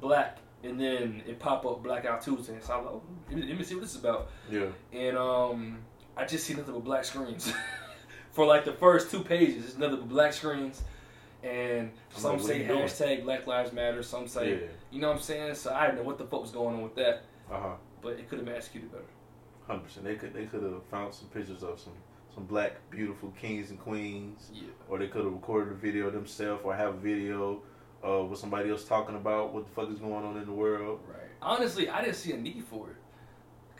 [0.00, 2.56] black, and then it pop up Blackout Tuesday.
[2.60, 4.66] So I'm like, oh, let me, let me see what this is about, Yeah.
[4.92, 5.78] and um,
[6.16, 7.52] I just see nothing but black screens
[8.32, 9.64] for like the first two pages.
[9.64, 10.82] It's nothing but black screens.
[11.42, 14.02] And some say hashtag Black Lives Matter.
[14.02, 14.56] Some say Yeah.
[14.90, 15.54] you know what I'm saying?
[15.54, 17.74] So I didn't know what the fuck was going on with that, Uh huh.
[18.02, 19.04] but it could have been executed better.
[19.66, 20.06] Hundred percent.
[20.06, 21.92] They could they could have found some pictures of some
[22.34, 24.68] some black beautiful kings and queens, Yeah.
[24.88, 27.62] or they could have recorded a video themselves, or have a video
[28.06, 31.00] uh, with somebody else talking about what the fuck is going on in the world.
[31.08, 31.18] Right.
[31.42, 32.96] Honestly, I didn't see a need for it.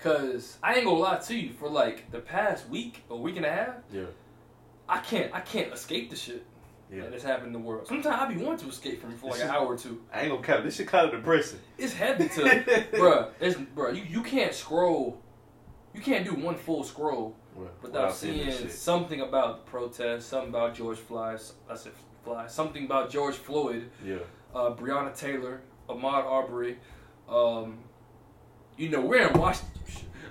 [0.03, 3.47] Cause I ain't gonna lie to you, for like the past week or week and
[3.47, 4.05] a half, Yeah.
[4.89, 6.45] I can't I can't escape the shit
[6.93, 7.09] Yeah.
[7.09, 7.87] that's happening in the world.
[7.89, 10.03] Sometimes I be wanting to escape from it for like an hour or two.
[10.13, 10.65] I ain't gonna cap.
[10.65, 11.61] This shit kind of depressing.
[11.79, 12.43] It's heavy to
[12.93, 15.19] bruh, it's bruh, you, you can't scroll
[15.95, 20.51] you can't do one full scroll Well, without this seeing something about the protest, something
[20.51, 21.93] about George Floyd, I said
[22.27, 24.17] Fly, something about George Floyd, Yeah.
[24.53, 26.77] uh, Breonna Taylor, Ahmaud Arbery.
[27.29, 27.79] Um,
[28.77, 29.73] you know, we're in Washington.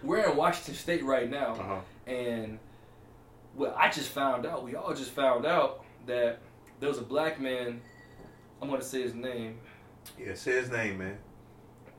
[0.04, 1.80] We're in Washington State right now, Uh huh.
[2.12, 2.60] and
[3.56, 4.64] well, I just found out.
[4.64, 6.40] We all just found out that
[6.82, 7.82] there was a black man.
[8.62, 9.60] I'm gonna say his name.
[10.20, 10.34] Yeah.
[10.36, 11.18] Say his name, man.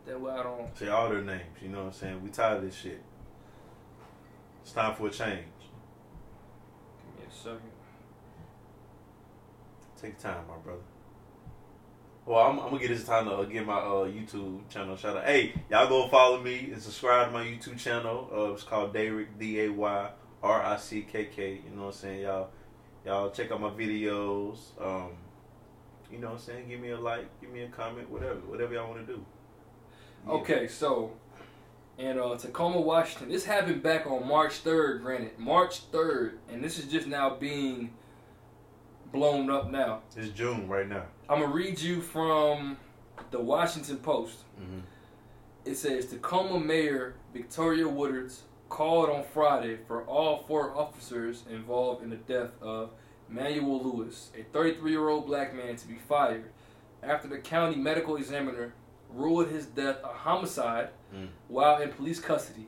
[0.05, 0.77] That way I don't.
[0.79, 1.43] Say all their names.
[1.63, 2.23] You know what I'm saying?
[2.23, 3.03] We tired of this shit.
[4.63, 5.47] It's time for a change.
[7.17, 7.71] Give me a second.
[10.01, 10.81] Take time, my brother.
[12.27, 15.17] Well, I'm, I'm gonna get this time to uh, get my uh, YouTube channel shout
[15.17, 15.25] out.
[15.25, 18.29] Hey, y'all go follow me and subscribe to my YouTube channel.
[18.35, 20.11] Uh, it's called Dayrick D A Y
[20.43, 21.61] R I C K K.
[21.65, 22.51] You know what I'm saying, y'all.
[23.07, 24.59] Y'all check out my videos.
[24.81, 25.13] Um,
[26.11, 26.69] you know what I'm saying.
[26.69, 29.25] Give me a like, give me a comment, whatever, whatever y'all want to do.
[30.27, 30.33] Yeah.
[30.33, 31.13] Okay, so
[31.97, 35.03] in uh, Tacoma, Washington, this happened back on March 3rd.
[35.03, 37.93] Granted, March 3rd, and this is just now being
[39.17, 40.01] blown up now.
[40.15, 41.05] It's June right now.
[41.29, 42.77] I'm gonna read you from
[43.31, 44.41] the Washington Post.
[44.59, 44.81] hmm
[45.65, 52.11] It says Tacoma Mayor Victoria Woodards called on Friday for all four officers involved in
[52.11, 52.91] the death of
[53.29, 56.51] Manuel Ellis, a 33 year old black man, to be fired
[57.03, 58.75] after the county medical examiner
[59.11, 61.29] ruled his death a homicide Mm.
[61.49, 62.67] while in police custody.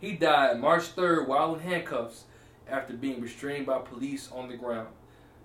[0.00, 2.24] He died March 3rd while in handcuffs
[2.68, 4.88] after being restrained by police on the ground.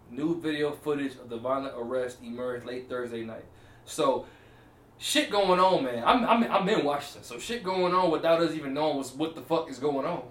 [0.10, 3.46] New video footage of the violent arrest emerged late Thursday night.
[3.86, 4.26] So,
[4.98, 6.04] shit going on, man.
[6.06, 9.36] I'm, I'm, I'm in Washington, so shit going on without us even knowing what's, what
[9.36, 10.24] the fuck is going on.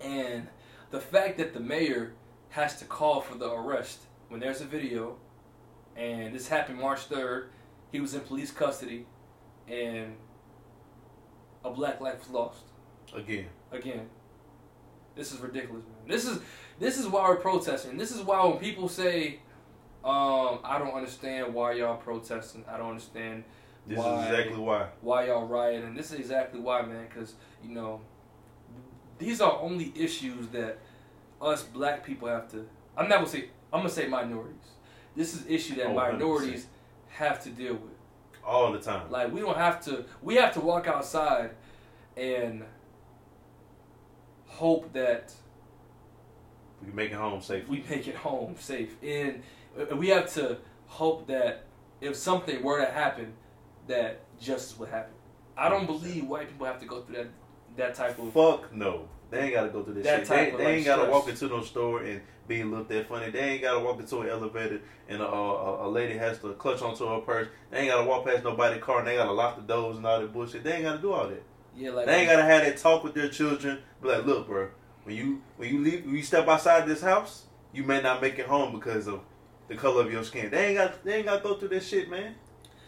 [0.00, 0.48] And
[0.90, 2.12] the fact that the mayor
[2.50, 5.16] has to call for the arrest when there's a video,
[5.96, 7.46] and this happened March 3rd,
[7.92, 9.06] he was in police custody,
[9.68, 10.14] and
[11.64, 12.62] a black life was lost
[13.14, 14.08] Again, again.
[15.14, 16.08] This is ridiculous, man.
[16.08, 16.40] This is
[16.78, 17.96] this is why we're protesting.
[17.96, 19.40] This is why when people say,
[20.04, 22.64] um, I don't understand why y'all protesting.
[22.68, 23.44] I don't understand
[23.86, 24.24] this Why?
[24.24, 24.86] is exactly why.
[25.00, 25.94] why y'all rioting.
[25.94, 27.06] This is exactly why, man.
[27.08, 28.00] Because you know,
[29.18, 30.78] these are only issues that
[31.40, 32.66] us black people have to.
[32.96, 33.50] I'm not gonna say.
[33.72, 34.56] I'm gonna say minorities.
[35.14, 36.12] This is issue that Oh, 100%.
[36.12, 36.66] minorities
[37.08, 37.92] have to deal with.
[38.44, 39.10] All the time.
[39.10, 40.04] Like we don't have to.
[40.22, 41.50] We have to walk outside
[42.16, 42.64] and
[44.46, 45.32] hope that
[46.80, 47.66] We can make it home safe.
[47.68, 49.42] we make it home safe, and
[49.80, 51.64] uh, we have to hope that
[52.00, 53.32] if something were to happen,
[53.88, 55.14] that justice would happen.
[55.56, 57.26] I don't believe white people have to go through that
[57.76, 58.32] that type of.
[58.32, 59.08] Fuck no.
[59.30, 60.28] They ain't gotta go through this That shit.
[60.28, 61.12] type They, of, they like, ain't gotta stress.
[61.12, 63.30] walk into no store and be looked at funny.
[63.30, 66.80] They ain't gotta walk into an elevator and a, a, a lady has to clutch
[66.80, 67.48] onto her purse.
[67.70, 70.20] They ain't gotta walk past nobody's car and they gotta lock the doors and all
[70.20, 70.62] that bullshit.
[70.62, 71.42] They ain't gotta do all that.
[71.76, 73.80] Yeah, like They ain't gotta have that talk with their children.
[74.00, 74.68] Be like, look, bro,
[75.06, 78.38] when you when you leave, when you step outside this house, you may not make
[78.38, 79.20] it home because of
[79.68, 80.50] the color of your skin.
[80.50, 82.34] They ain't got they ain't got to go through this shit, man.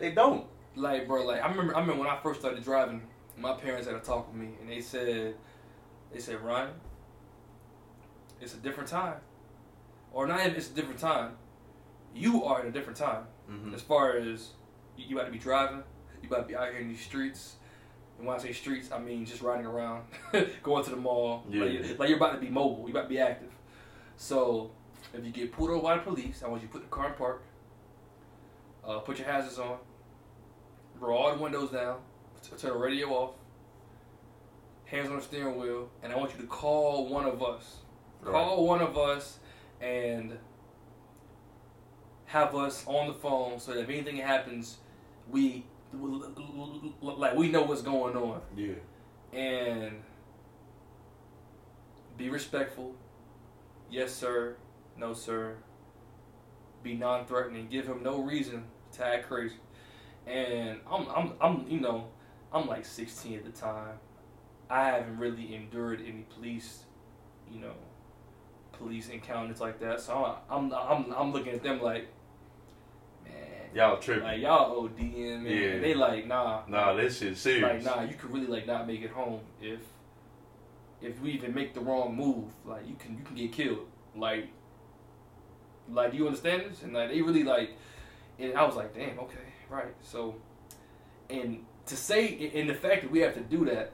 [0.00, 0.46] They don't.
[0.74, 3.02] like bro, like I remember, I remember when I first started driving,
[3.36, 5.34] my parents had a talk with me, and they said,
[6.12, 6.70] they said, Ryan,
[8.40, 9.16] it's a different time,
[10.12, 11.32] or not even it's a different time.
[12.14, 13.72] You are in a different time Mm-hmm.
[13.74, 14.50] as far as
[14.98, 15.82] you, you about to be driving,
[16.22, 17.54] you about to be out here in these streets.
[18.18, 20.04] And when I say streets, I mean just riding around,
[20.62, 21.44] going to the mall.
[21.48, 21.62] Yeah.
[21.64, 23.50] Like, you- like you're about to be mobile, you're about to be active.
[24.16, 24.70] So
[25.14, 27.08] if you get pulled over by the police, I want you to put the car
[27.08, 27.42] in park,
[28.84, 29.78] uh, put your hazards on,
[30.98, 31.98] roll all the windows down,
[32.58, 33.34] turn the radio off,
[34.86, 37.76] hands on the steering wheel, and I want you to call one of us.
[38.24, 39.38] Call one of us
[39.80, 40.36] and
[42.26, 44.78] have us on the phone so that if anything happens,
[45.30, 45.64] we
[47.02, 48.74] like we know what's going on Yeah.
[49.32, 50.02] and
[52.16, 52.94] be respectful.
[53.90, 54.56] Yes, sir.
[54.96, 55.56] No, sir.
[56.82, 57.68] Be non-threatening.
[57.68, 59.56] Give him no reason to act crazy.
[60.26, 62.08] And I'm, I'm, I'm, you know,
[62.52, 63.94] I'm like 16 at the time.
[64.68, 66.84] I haven't really endured any police,
[67.50, 67.72] you know,
[68.72, 70.00] police encounters like that.
[70.00, 72.08] So I'm, I'm, I'm, I'm looking at them like,
[73.74, 74.24] Y'all tripping.
[74.24, 75.46] like y'all ODing, man.
[75.46, 75.78] Yeah.
[75.78, 77.84] They like, nah, nah, this shit serious.
[77.84, 79.80] like nah, you could really like not make it home if
[81.00, 82.46] if we even make the wrong move.
[82.64, 83.86] Like you can you can get killed.
[84.16, 84.48] Like
[85.90, 86.82] like do you understand this?
[86.82, 87.76] And like they really like
[88.38, 89.94] and I was like, damn, okay, right.
[90.02, 90.36] So
[91.30, 93.92] and to say and the fact that we have to do that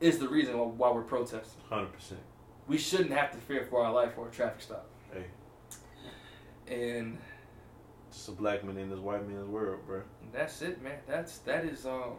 [0.00, 1.62] is the reason why, why we're protesting.
[1.68, 2.20] Hundred percent.
[2.66, 4.86] We shouldn't have to fear for our life for a traffic stop.
[5.12, 5.26] Hey,
[6.66, 7.18] And
[8.14, 10.02] it's a black man in this white man's world, bro.
[10.32, 10.98] That's it, man.
[11.06, 12.14] That's that is um.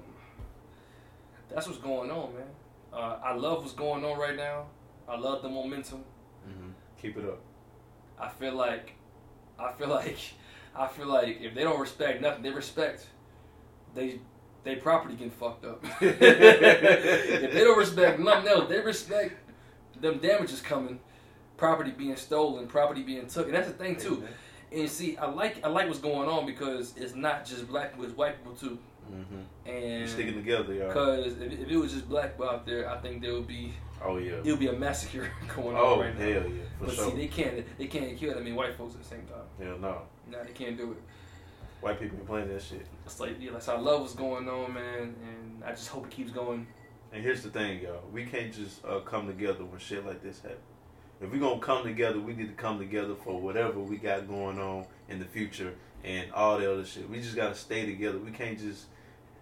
[1.50, 2.48] That's what's going on, man.
[2.92, 4.66] Uh, I love what's going on right now.
[5.08, 6.04] I love the momentum.
[6.48, 6.70] Mm-hmm.
[7.02, 7.40] Keep it up.
[8.20, 8.94] I feel like,
[9.60, 10.18] I feel like,
[10.76, 13.08] I feel like if they don't respect nothing, they respect.
[13.94, 14.20] They,
[14.64, 15.84] they property getting fucked up.
[16.02, 19.36] if they don't respect nothing else, they respect
[20.02, 21.00] them damages coming,
[21.58, 23.46] property being stolen, property being took.
[23.46, 24.24] And that's the thing too.
[24.72, 28.06] And see, I like I like what's going on because it's not just black people,
[28.06, 28.78] it's white people too.
[29.12, 29.70] Mm-hmm.
[29.70, 30.88] And sticking together, y'all.
[30.88, 33.74] Because if, if it was just black people out there, I think there would be
[34.04, 34.34] Oh yeah.
[34.44, 36.26] it would be a massacre going Oh on hell right now.
[36.26, 36.42] yeah,
[36.80, 37.12] for but sure.
[37.12, 39.46] see, they can't they can't kill that many white folks at the same time.
[39.68, 40.02] Hell no.
[40.30, 40.98] Nah, they can't do it.
[41.82, 42.86] White people playing that shit.
[43.06, 46.06] It's like yeah, like so I love what's going on, man, and I just hope
[46.06, 46.66] it keeps going.
[47.14, 48.02] And here's the thing, y'all.
[48.12, 50.58] We can't just uh, come together when shit like this happen.
[51.22, 54.60] If we're gonna come together, we need to come together for whatever we got going
[54.60, 57.10] on in the future and all the other shit.
[57.10, 58.18] We just gotta stay together.
[58.18, 58.86] We can't just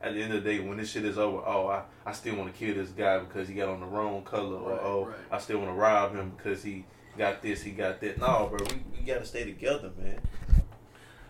[0.02, 2.36] at the end of the day when this shit is over, oh I, I still
[2.36, 5.18] wanna kill this guy because he got on the wrong color or Right, oh right.
[5.32, 6.86] I still wanna rob him because he
[7.18, 8.20] got this, he got that.
[8.20, 10.20] No, bro, we, we gotta stay together, man.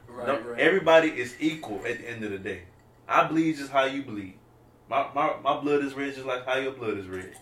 [0.08, 0.60] Right, No, right.
[0.60, 2.64] Everybody is equal at the end of the day.
[3.08, 4.36] I bleed just how you bleed.
[4.90, 7.34] My, my my blood is red just like how your blood is red.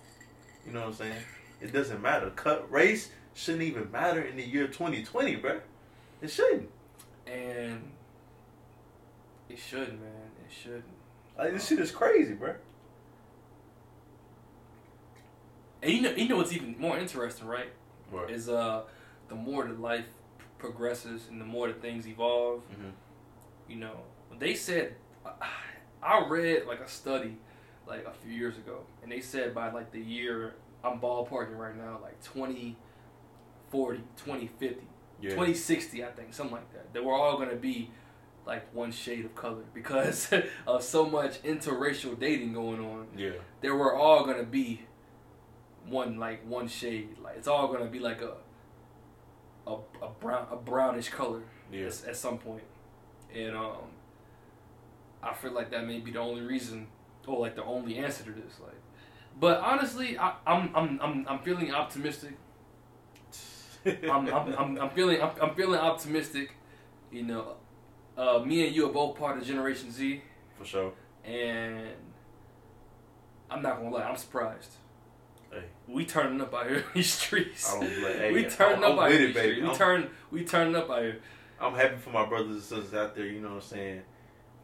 [0.66, 1.16] You know what I'm saying?
[1.62, 2.30] It doesn't matter.
[2.32, 5.62] Cut race shouldn't even matter in the year 2020, bro.
[6.22, 6.70] It shouldn't.
[7.28, 7.92] And
[9.50, 10.32] it shouldn't, man.
[10.46, 10.84] It shouldn't.
[11.38, 12.56] Like this shit is crazy, bro.
[15.82, 17.70] And you know, you know what's even more interesting, right?
[18.30, 18.84] Is uh,
[19.30, 20.06] the more that life
[20.58, 22.62] progresses and the more that things evolve.
[22.72, 22.92] Mhm.
[23.70, 24.02] You know,
[24.38, 24.96] they said
[26.04, 27.38] I read like a study
[27.88, 31.76] like a few years ago, and they said by like the year I'm ballparking right
[31.76, 34.82] now, like 2040, 2050,
[35.22, 35.30] Yeah.
[35.32, 36.94] 2060, I think, something like that.
[36.94, 37.92] That we're all gonna be
[38.46, 40.32] like one shade of color because
[40.68, 43.08] of so much interracial dating going on.
[43.16, 43.32] Yeah.
[43.62, 44.82] That we're all gonna be
[45.88, 47.18] one like one shade.
[47.24, 48.34] Like it's all gonna be like a
[49.68, 51.86] a, a brown a brownish color Yeah.
[51.88, 52.64] at, at some point.
[53.34, 53.92] And um,
[55.24, 56.88] I feel like that may be the only reason,
[57.28, 58.60] or like the only answer to this.
[58.60, 58.74] Like,
[59.42, 62.38] but honestly, I, I'm I'm I'm I'm feeling optimistic.
[63.86, 66.54] I'm I'm, I'm, I'm feeling I'm, I'm feeling optimistic.
[67.12, 67.56] You know,
[68.18, 70.22] uh, me and you are both part of Generation Z,
[70.58, 70.94] For sure.
[71.26, 71.90] and
[73.50, 74.76] I'm not gonna lie, I'm surprised.
[75.52, 75.64] Hey.
[75.88, 77.70] We turning up out here in these streets.
[77.70, 78.18] I don't blame.
[78.18, 79.20] Hey, we turning I'm, up I'm out here.
[79.20, 79.56] it, in these baby.
[79.56, 79.72] streets.
[79.72, 81.20] We turn we turning up out here.
[81.60, 83.26] I'm happy for my brothers and sisters out there.
[83.26, 84.02] You know what I'm saying?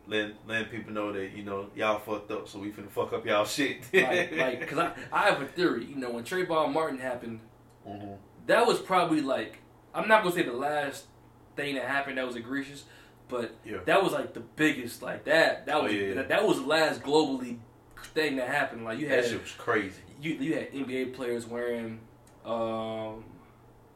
[0.08, 3.26] Letting, letting people know that you know y'all fucked up, so we finna fuck up
[3.26, 3.82] y'all shit.
[3.94, 5.86] like, like, cause I, I have a theory.
[5.86, 7.42] You know, when Trayvon Martin happened,
[7.88, 8.18] Mhm.
[8.46, 9.60] that was probably like,
[9.94, 11.06] I'm not gonna say the last
[11.58, 12.86] thing that happened that was egregious,
[13.28, 13.80] but Yeah.
[13.86, 15.66] that was like the biggest, like that.
[15.66, 16.14] That Oh, was yeah, yeah.
[16.16, 17.58] That, that was the last globally
[18.14, 18.86] thing that happened.
[18.86, 20.02] Like you had That shit was crazy.
[20.22, 22.00] you you had NBA players wearing
[22.46, 23.26] um,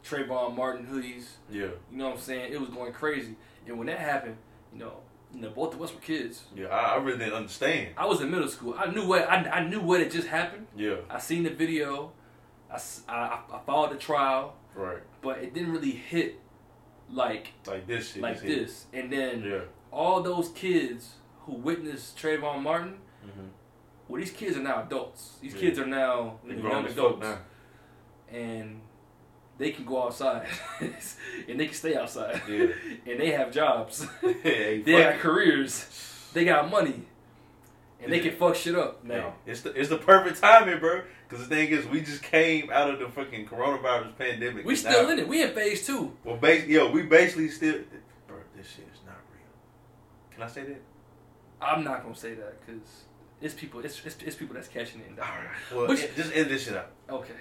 [0.03, 1.25] Trayvon Martin hoodies.
[1.49, 1.67] Yeah.
[1.91, 2.51] You know what I'm saying?
[2.51, 3.35] It was going crazy.
[3.67, 4.35] And when that happened,
[4.73, 4.93] you know,
[5.33, 6.43] you know, both of us were kids.
[6.55, 6.67] Yeah.
[6.67, 7.89] I, I really didn't understand.
[7.97, 8.75] I was in middle school.
[8.77, 10.67] I knew what I, I knew what had just happened.
[10.75, 10.95] Yeah.
[11.09, 12.11] I seen the video.
[12.69, 12.75] I
[13.07, 15.01] I followed the trial, Right.
[15.21, 16.39] but it didn't really hit
[17.09, 18.21] like Like this shit.
[18.21, 18.85] like this.
[18.93, 19.59] And then Yeah.
[19.91, 23.47] all those kids who witnessed Trayvon Martin, Mm-hmm.
[24.07, 25.37] well, these kids are now adults.
[25.41, 25.59] These Yeah.
[25.59, 27.37] kids are now young adults, now.
[28.31, 28.81] and
[29.61, 30.47] they can go outside,
[30.79, 32.67] and they can stay outside, Yeah.
[33.05, 34.05] and they have jobs.
[34.21, 35.85] hey, they got careers.
[36.33, 37.05] They got money,
[38.01, 39.35] and they can fuck shit up now.
[39.45, 41.01] It's the it's the perfect timing, bro.
[41.29, 44.65] Because the thing is, we just came out of the fucking coronavirus pandemic.
[44.65, 45.27] We still now- in it.
[45.27, 46.17] We in phase two.
[46.25, 47.79] Well, bas- yo, we basically still.
[48.27, 49.45] Bro, this shit is not real.
[50.33, 50.81] Can I say that?
[51.61, 52.81] I'm not gonna say that because
[53.41, 53.79] it's people.
[53.81, 55.09] It's, it's it's people that's catching it.
[55.09, 55.47] And All dying.
[55.75, 56.89] Well, Which- just end this shit out.
[57.09, 57.33] Okay.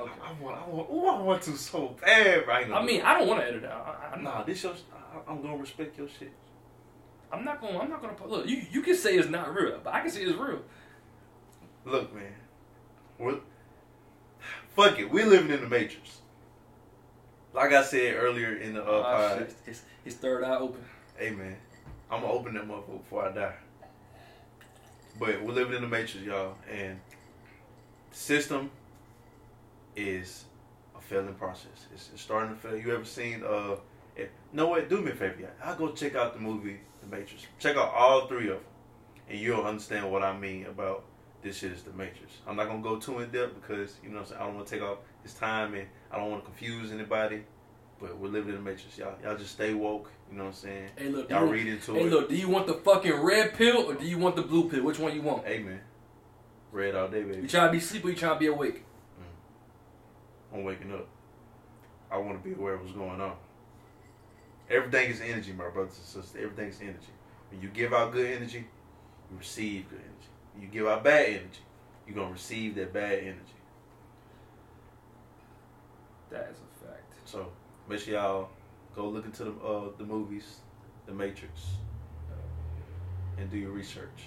[0.00, 0.12] Okay.
[0.24, 2.76] I want, I want, ooh, I want to so bad right now.
[2.76, 3.86] I mean, I don't want to edit out.
[3.86, 4.46] I, I'm nah, not.
[4.46, 4.72] this your.
[4.72, 6.32] I, I'm gonna respect your shit.
[7.32, 8.46] I'm not gonna, I'm not going to look.
[8.48, 10.62] You you can say it's not real, but I can say it's real.
[11.84, 12.32] Look, man.
[13.18, 13.38] We're,
[14.74, 15.10] fuck it.
[15.10, 16.18] We're living in the matrix.
[17.52, 19.56] Like I said earlier in the uh, Oh, pod, shit.
[19.66, 20.84] His, his third eye open.
[21.18, 21.56] hey man,
[22.10, 23.54] I'm gonna open that motherfucker before I die.
[25.18, 27.00] But we're living in the matrix, y'all, and
[28.12, 28.70] system
[30.08, 30.44] is
[30.96, 31.86] a failing process.
[31.92, 32.76] It's, it's starting to fail.
[32.76, 33.42] You ever seen?
[33.44, 33.76] Uh,
[34.52, 34.88] know what?
[34.88, 35.50] Do me a favor, y'all.
[35.62, 37.46] I'll go check out the movie The Matrix.
[37.58, 38.64] Check out all three of them,
[39.28, 41.04] and you'll understand what I mean about
[41.42, 42.34] this shit is the Matrix.
[42.46, 44.40] I'm not gonna go too in depth because you know what I'm saying?
[44.40, 47.44] I don't want to take off his time and I don't want to confuse anybody.
[47.98, 49.14] But we're living in the Matrix, y'all.
[49.22, 50.10] Y'all just stay woke.
[50.30, 50.88] You know what I'm saying?
[50.96, 51.28] Hey look.
[51.28, 52.04] Y'all read into Hey it.
[52.04, 52.28] Hey, look.
[52.28, 54.82] Do you want the fucking red pill or do you want the blue pill?
[54.82, 55.46] Which one you want?
[55.46, 55.80] Hey man,
[56.72, 57.42] red all day, baby.
[57.42, 58.84] You trying to be asleep or you trying to be awake?
[60.52, 61.06] I'm waking up.
[62.10, 63.34] I want to be aware of what's going on.
[64.68, 66.42] Everything is energy, my brothers and sisters.
[66.42, 67.12] Everything is energy.
[67.50, 68.58] When you give out good energy,
[69.30, 70.28] you receive good energy.
[70.54, 71.60] When you give out bad energy,
[72.06, 73.58] you're gonna receive that bad energy.
[76.30, 77.12] That is a fact.
[77.24, 77.48] So
[77.88, 78.48] make sure y'all
[78.94, 80.58] go look into the uh, the movies,
[81.06, 81.70] The Matrix,
[83.38, 84.26] and do your research.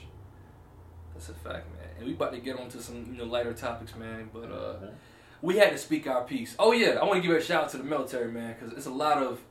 [1.13, 1.89] That's a fact, man.
[1.97, 4.30] And we about to get on to some you know lighter topics, man.
[4.34, 4.76] But uh,
[5.44, 6.56] we had to speak our piece.
[6.58, 8.86] Oh yeah, I want to give a shout out to the military, man, because it's
[8.88, 9.41] a lot of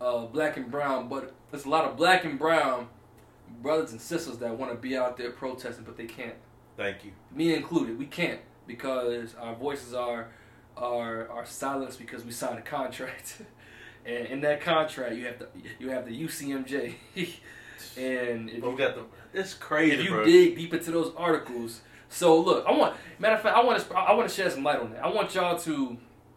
[0.00, 2.86] uh, black and brown, but there's a lot of black and brown
[3.60, 6.36] brothers and sisters that want to be out there protesting, but they can't.
[6.76, 7.10] Thank you.
[7.34, 10.28] Me included, we can't because our voices are
[10.76, 13.42] are are silenced because we signed a contract,
[14.06, 15.48] and in that contract you have to
[15.80, 16.94] you have the UCMJ,
[17.96, 19.04] and if But you, got the.
[19.34, 20.24] It's crazy, if you bro.
[20.24, 21.80] dig deep into those articles.
[22.12, 24.62] So look, I want matter of fact, I want to I want to shed some
[24.62, 25.02] light on that.
[25.02, 25.96] I want y'all to,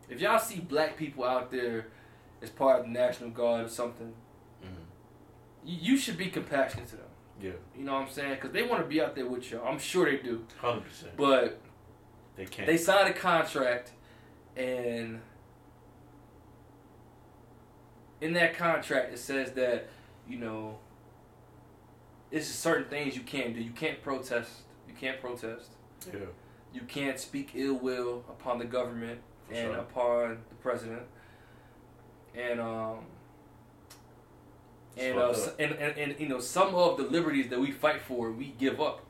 [0.10, 1.88] if y'all see black people out there
[2.42, 4.14] as part of the National Guard or something,
[4.64, 4.68] Mhm.
[5.66, 7.06] you, you should be compassionate to them.
[7.42, 8.36] Yeah, You know what I'm saying?
[8.36, 9.68] Because they want to be out there with y'all.
[9.68, 10.46] I'm sure they do.
[10.62, 11.18] hundred percent.
[11.18, 11.60] But
[12.38, 12.66] They can't.
[12.68, 13.92] they signed a contract,
[14.56, 15.20] and
[18.22, 19.90] in that contract it says that
[20.28, 20.78] you know
[22.32, 23.62] it's certain things you can't do.
[23.62, 24.62] You can't protest.
[24.96, 25.72] You can't protest.
[26.08, 26.20] Yeah.
[26.74, 29.80] You can't speak ill will upon the government For and sure.
[29.82, 31.04] upon the president.
[32.36, 33.00] And um
[34.98, 35.56] and, uh, fucked s- up.
[35.60, 38.80] and, and and you know some of the liberties that we fight for, we give
[38.80, 39.02] up.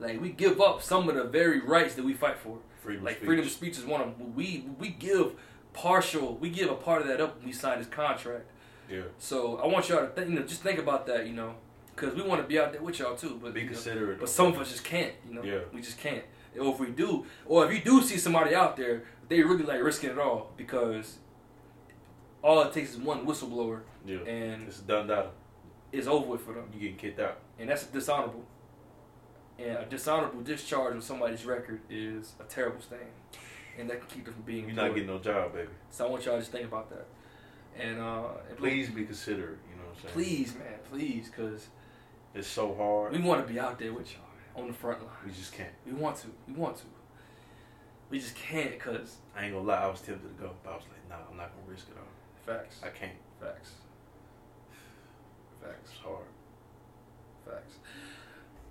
[0.00, 2.58] Like we give up some of the very rights that we fight for.
[2.82, 3.26] Freedom Like speech.
[3.26, 4.34] freedom of speech is one of them.
[4.34, 5.32] We we give
[5.72, 8.46] partial, we give a part of that up when we sign this contract.
[8.90, 9.02] Yeah.
[9.18, 11.54] So I want y'all to think, you know, just think about that, you know,
[11.94, 13.38] because we want to be out there with y'all too.
[13.42, 14.20] But Be you know, considerate.
[14.20, 15.42] but some of us just can't, you know.
[15.42, 15.60] Yeah.
[15.72, 16.24] We just can't.
[16.60, 19.82] Or if we do, or if you do see somebody out there, they really like
[19.82, 21.18] risking it all because
[22.42, 24.18] all it takes is one whistleblower Yeah.
[24.18, 25.30] and It's done data.
[25.92, 26.68] it's over with for them.
[26.72, 27.38] You getting kicked out.
[27.58, 28.44] And that's dishonorable.
[29.58, 32.98] And a dishonorable discharge of somebody's record is a terrible stain.
[33.78, 35.68] And that can keep them from being You're not getting no job, baby.
[35.90, 37.06] So I want y'all to just think about that.
[37.80, 39.58] And uh, and Please be considerate.
[39.70, 40.14] You know what I'm saying?
[40.14, 41.66] please, man, please, because
[42.34, 43.12] It's so hard.
[43.12, 45.10] we want to be out there with y'all on the front line.
[45.24, 45.70] We just can't.
[45.86, 46.26] We want to.
[46.48, 46.82] We want to.
[48.10, 49.82] We just can't because I ain't gonna lie.
[49.82, 51.96] I was tempted to go, but I was like, nah, I'm not gonna risk it
[51.96, 52.54] all.
[52.54, 53.12] facts, I can't.
[53.40, 53.70] facts,
[55.62, 56.24] facts, It's hard.
[57.46, 57.74] facts.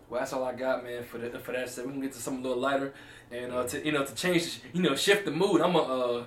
[0.09, 1.03] Well, that's all I got, man.
[1.03, 2.93] For the, for that, said we can get to something a little lighter,
[3.31, 5.61] and uh, to you know to change, you know, shift the mood.
[5.61, 6.25] I'm a, uh,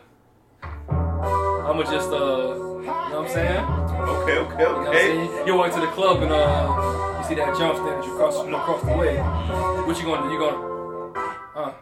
[0.62, 3.64] I'm gonna just, uh, you know what I'm saying?
[3.64, 4.98] Okay, okay, You know what I'm okay.
[4.98, 5.46] saying?
[5.46, 6.95] You walk to the club and uh,
[7.28, 9.16] see that jump stand that you cross, you know, cross the way.
[9.18, 10.32] What you gonna do?
[10.32, 11.12] You gonna,
[11.56, 11.72] uh,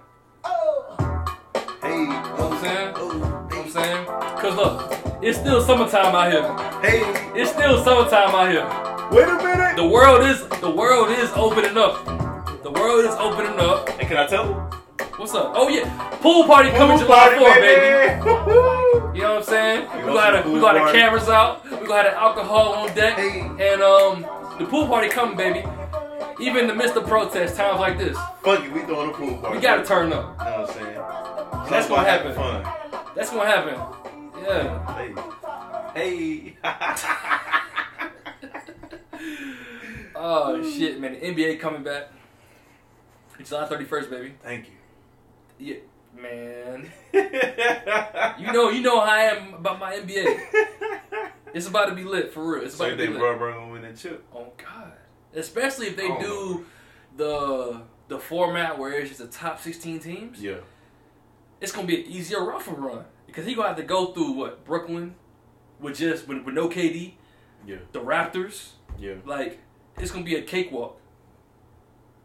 [1.82, 2.92] Hey, you know what I'm saying?
[2.96, 4.06] oh, You know what I'm saying?
[4.40, 6.42] Cause look, it's still summertime out here.
[6.82, 8.66] hey, It's still summertime out here.
[9.10, 9.76] wait a minute.
[9.76, 12.04] The world is the world is opening up.
[12.62, 13.88] The world is opening up.
[13.98, 14.80] And can I tell them?
[15.18, 15.52] What's up?
[15.54, 15.84] Oh yeah,
[16.22, 18.70] pool party coming Pool July party, 4th, baby.
[19.14, 20.06] You know what I'm saying?
[20.06, 21.62] We got to have the the, we gonna the cameras out.
[21.80, 23.40] We got to the alcohol on deck, Hey.
[23.42, 24.24] and um,
[24.58, 25.64] the pool party coming, baby.
[26.40, 29.36] Even in the midst of protest times like this, Fuck it, we throwing a pool
[29.38, 29.56] party.
[29.56, 30.36] we gotta turn up.
[30.38, 30.94] You know what I'm saying?
[31.70, 33.14] That's Something gonna happen.
[33.14, 33.76] That's gonna happen.
[34.42, 35.94] Yeah.
[35.94, 36.56] Hey, hey.
[40.16, 41.12] Oh shit, man!
[41.14, 42.04] The NBA coming back.
[43.38, 44.34] It's July 31st, baby.
[44.42, 44.72] Thank you.
[45.58, 46.90] Yeah, man.
[47.12, 47.20] you.
[48.46, 50.24] You know, you know how I am about my NBA.
[51.54, 52.64] It's about to be lit for real.
[52.64, 53.18] It's So about to be lit.
[53.20, 54.24] Bron gonna win that chip?
[54.34, 54.92] Oh God!
[55.34, 56.66] Especially if they I don't
[57.16, 60.42] the the format where it's just the top 16 teams.
[60.42, 60.56] Yeah.
[61.60, 64.64] It's gonna be an easier rougher run because he gonna have to go through what
[64.64, 65.14] Brooklyn
[65.80, 67.14] with just with, with no KD,
[67.66, 67.76] Yeah.
[67.92, 68.70] the Raptors.
[68.98, 69.14] Yeah.
[69.24, 69.60] Like
[69.98, 71.00] it's gonna be a cakewalk.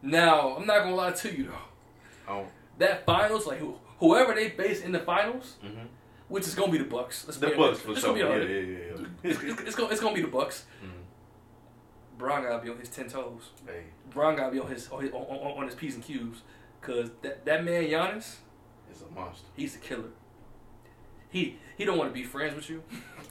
[0.02, 2.32] Now I'm not gonna lie to you though.
[2.32, 2.46] Oh.
[2.78, 3.60] That finals, like
[3.98, 5.86] whoever they face in the finals, Mm-hmm.
[6.30, 7.24] Which is gonna be the Bucks.
[7.26, 7.82] Let's The be Bucks honest.
[7.82, 8.16] for It's sure.
[8.16, 10.64] Yeah, be yeah, a- yeah, It's, it's, it's gonna it's gonna be the Bucks.
[10.82, 10.88] Mhm.
[12.18, 13.50] Bron gotta be on his ten toes.
[13.66, 16.42] Hey, Bron gotta be on his on his, on, on, his p's and q's,
[16.80, 18.36] cause that that man Giannis,
[18.90, 19.46] it's a monster.
[19.56, 20.10] he's a killer.
[21.30, 22.82] He he don't want to be friends with you.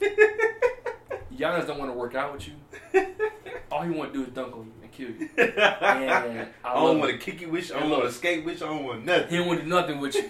[1.32, 2.54] Giannis don't want to work out with you.
[3.70, 5.28] All he want to do is dunk on you and kill you.
[5.38, 7.76] I I don't want to kick you with you.
[7.76, 8.66] I don't want to skate with you.
[8.66, 9.28] I don't want nothing.
[9.28, 10.28] He don't want to do nothing with you,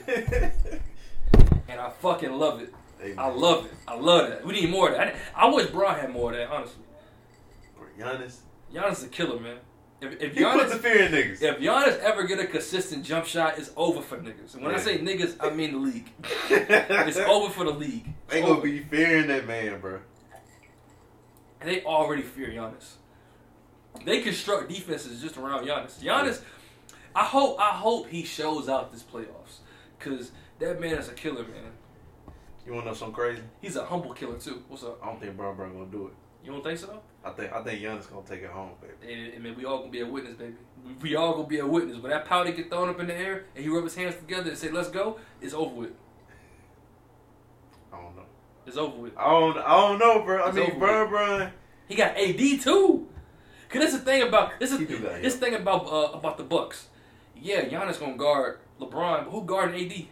[1.70, 2.72] and I fucking love it.
[3.00, 3.72] Hey, I love it.
[3.88, 4.44] I love that.
[4.44, 5.14] We need more of that.
[5.34, 6.50] I, I wish Bron had more of that.
[6.50, 6.82] Honestly,
[7.98, 8.36] Giannis.
[8.74, 9.56] Giannis is a killer, man.
[10.00, 11.42] If, if He put the Giannis fear in niggas.
[11.42, 14.54] if Giannis ever get a consistent jump shot, it's over for niggas.
[14.54, 16.10] And when I say niggas, I mean the league.
[16.50, 18.06] It's over for the league.
[18.24, 20.00] It's They gonna be fearing that man, bro.
[21.60, 22.94] And they already fear Giannis.
[24.04, 26.00] They construct defenses just around Giannis.
[26.00, 26.40] Giannis,
[27.14, 29.58] I hope I hope he shows out this playoffs.
[29.98, 30.30] Cause
[30.61, 31.72] that man is a killer, man.
[32.66, 33.42] You wanna know something crazy?
[33.61, 34.62] He's a humble killer too.
[34.68, 35.00] What's up?
[35.02, 36.12] I don't think Bron Bron gonna do it.
[36.44, 37.00] You don't think so?
[37.24, 39.12] I think I think Giannis gonna take it home, baby.
[39.12, 40.54] And, and man, we all gonna be a witness, baby.
[40.84, 41.98] We, we all gonna be a witness.
[41.98, 44.50] When that powder get thrown up in the air and he rub his hands together
[44.50, 45.90] and say, "Let's go," it's over with.
[47.92, 48.22] I don't know.
[48.66, 49.16] It's over with.
[49.16, 50.42] I don't I don't know, bro.
[50.42, 51.52] I It's mean, over Bron Bron.
[51.88, 53.08] He got AD too.
[53.68, 56.88] Cause that's the thing about this is this thing about uh, about the Bucks.
[57.36, 60.06] Yeah, Giannis gonna guard LeBron, but who guarding AD?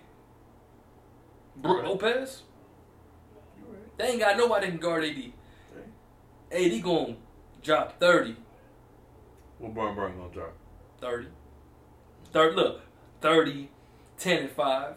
[1.62, 1.86] Brook Right.
[1.88, 2.42] Lopez.
[3.96, 5.32] They ain't got nobody that can guard AD.
[6.52, 7.16] AD gonna
[7.62, 8.36] drop 30,
[9.58, 10.52] What Bron Bron gonna drop?
[11.00, 11.26] 30,
[12.32, 12.80] 30 Look,
[13.20, 13.68] 30,
[14.18, 14.94] 10 and five,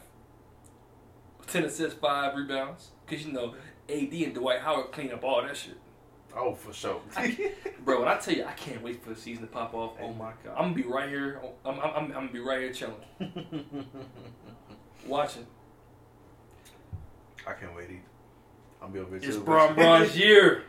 [1.47, 2.91] 10 assists, five rebounds.
[3.07, 3.55] Cause you know
[3.89, 5.78] AD and Dwight Howard clean up all that shit.
[6.34, 7.01] Oh, for sure.
[7.84, 10.14] Bro, when I tell you I can't wait for the season to pop off, oh
[10.14, 11.41] my god, I'm gonna be right here.
[11.66, 12.95] I'm, I'm, I'm, I'm gonna be right here chilling,
[15.05, 15.45] watching.
[17.48, 18.02] I can't wait either.
[18.82, 19.30] I'm be over here.
[19.30, 19.44] It's too.
[19.44, 20.64] Bron Bron's year.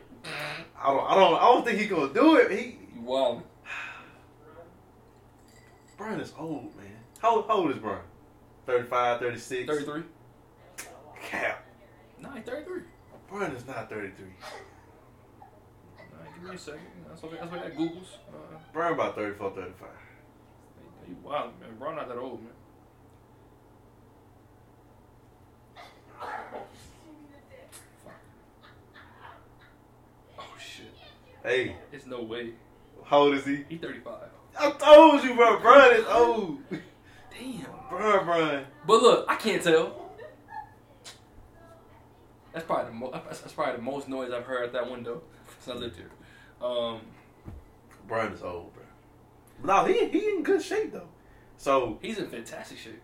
[0.80, 2.50] I don't, I don't, I don't think he gonna do it.
[2.50, 3.42] He, You wild.
[5.96, 6.86] Brian is old, man.
[7.20, 8.00] How, how old is Brian?
[8.66, 9.68] 35, 36?
[9.68, 10.02] 33.
[11.22, 11.64] Cap.
[12.20, 12.82] Nah, he's 33.
[13.30, 14.26] Brian is not 33.
[15.38, 15.44] Nah,
[16.34, 16.80] give me a second.
[17.08, 18.16] That's what, that's what that Googles.
[18.28, 19.88] Uh, Brian about 34, 35.
[21.08, 21.70] you wild, man.
[21.78, 22.52] Bro, not that old, man.
[30.38, 30.92] Oh, shit.
[31.42, 32.52] Hey, There's no way.
[33.04, 33.64] how old is he?
[33.68, 34.14] He's 35.
[34.58, 35.58] I told you, bro.
[35.60, 36.58] Brian is old.
[36.70, 37.66] Damn.
[37.90, 38.64] Brian, Brian.
[38.86, 40.10] But look, I can't tell.
[42.52, 45.22] That's probably the mo- that's, that's probably the most noise I've heard at that window
[45.58, 46.10] since I lived here.
[46.60, 47.00] Um,
[48.06, 48.82] Brian is old, bro.
[49.64, 51.08] No, he he in good shape though.
[51.56, 53.00] So he's in fantastic shape.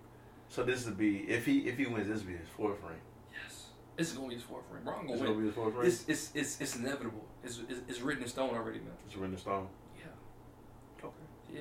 [0.50, 2.98] so this would be if he if he wins this would be his fourth ring.
[3.98, 4.84] This is gonna be his fourth ring.
[4.84, 5.40] This gonna gonna win.
[5.40, 5.86] be his fourth ring.
[5.86, 7.24] It's it's it's, it's inevitable.
[7.44, 8.92] It's, it's it's written in stone already, man.
[9.06, 9.66] It's written in Stone.
[9.98, 11.14] Yeah, Okay.
[11.52, 11.60] yeah.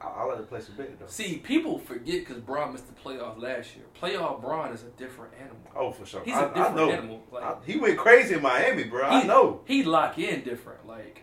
[0.00, 1.06] I, I like to place a bet though.
[1.06, 3.84] See, people forget because Bron missed the playoff last year.
[4.00, 5.58] Playoff Bron is a different animal.
[5.76, 6.22] Oh, for sure.
[6.24, 7.22] He's I, a different animal.
[7.30, 9.04] Like I- he went crazy in Miami, bro.
[9.04, 9.60] I know.
[9.66, 10.84] He lock in different.
[10.86, 11.22] Like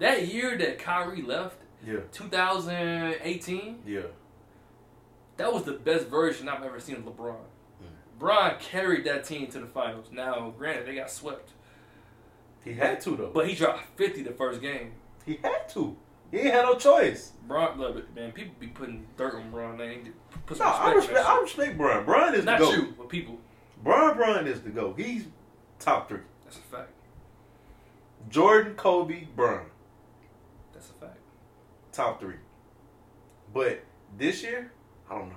[0.00, 3.82] that year that Kyrie left, Yeah, 2018.
[3.86, 4.00] yeah.
[5.36, 7.36] That was the best version I've ever seen of LeBron.
[8.18, 10.06] Bron carried that team to the finals.
[10.12, 11.50] Now, granted, they got swept,
[12.64, 13.30] He had to though.
[13.32, 14.92] but he dropped 50 the first game.
[15.24, 15.96] he had to.
[16.30, 17.32] He ain't had no choice.
[17.46, 19.76] Bron, look, man, people be putting dirt on Bron.
[19.78, 20.00] They
[20.46, 21.12] put No, some I respect.
[21.14, 21.28] respect.
[21.28, 22.04] I respect Brian.
[22.04, 22.70] Brian is that the go.
[22.72, 23.38] Not you, but people.
[23.84, 24.92] Brian Brian is the go.
[24.94, 25.24] He's
[25.78, 26.20] top three.
[26.44, 26.90] That's a fact.
[28.28, 29.66] Jordan, Kobe, Brian,
[30.72, 31.18] That's a fact.
[31.92, 32.34] top three.
[33.54, 33.84] But
[34.18, 34.72] this year,
[35.08, 35.36] I don't know.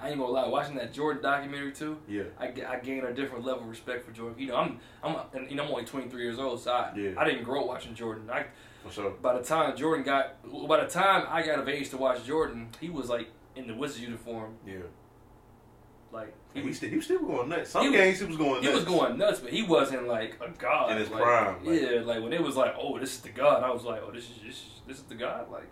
[0.00, 0.46] I ain't gonna lie.
[0.48, 4.12] Watching that Jordan documentary too, Yeah, I, I gained a different level of respect for
[4.12, 4.38] Jordan.
[4.38, 7.10] You know, I'm I'm and, you know I'm only 23 years old, so I Yeah.
[7.18, 8.30] I didn't grow up watching Jordan.
[8.30, 8.46] I
[8.84, 9.10] for sure.
[9.10, 10.36] by the time Jordan got
[10.68, 13.74] by the time I got of age to watch Jordan, he was like in the
[13.74, 14.54] Wizards uniform.
[14.64, 14.76] Yeah,
[16.12, 17.70] Like he, he was still, he was still going nuts.
[17.70, 18.66] Some He was- games he was going nuts.
[18.68, 20.92] he was going nuts, but he wasn't like a god.
[20.92, 23.30] In his like, prime, like- yeah, like when it was like, oh, this is the
[23.30, 23.64] god.
[23.64, 25.46] I was like, oh, this is this is, this is the god.
[25.50, 25.68] Like,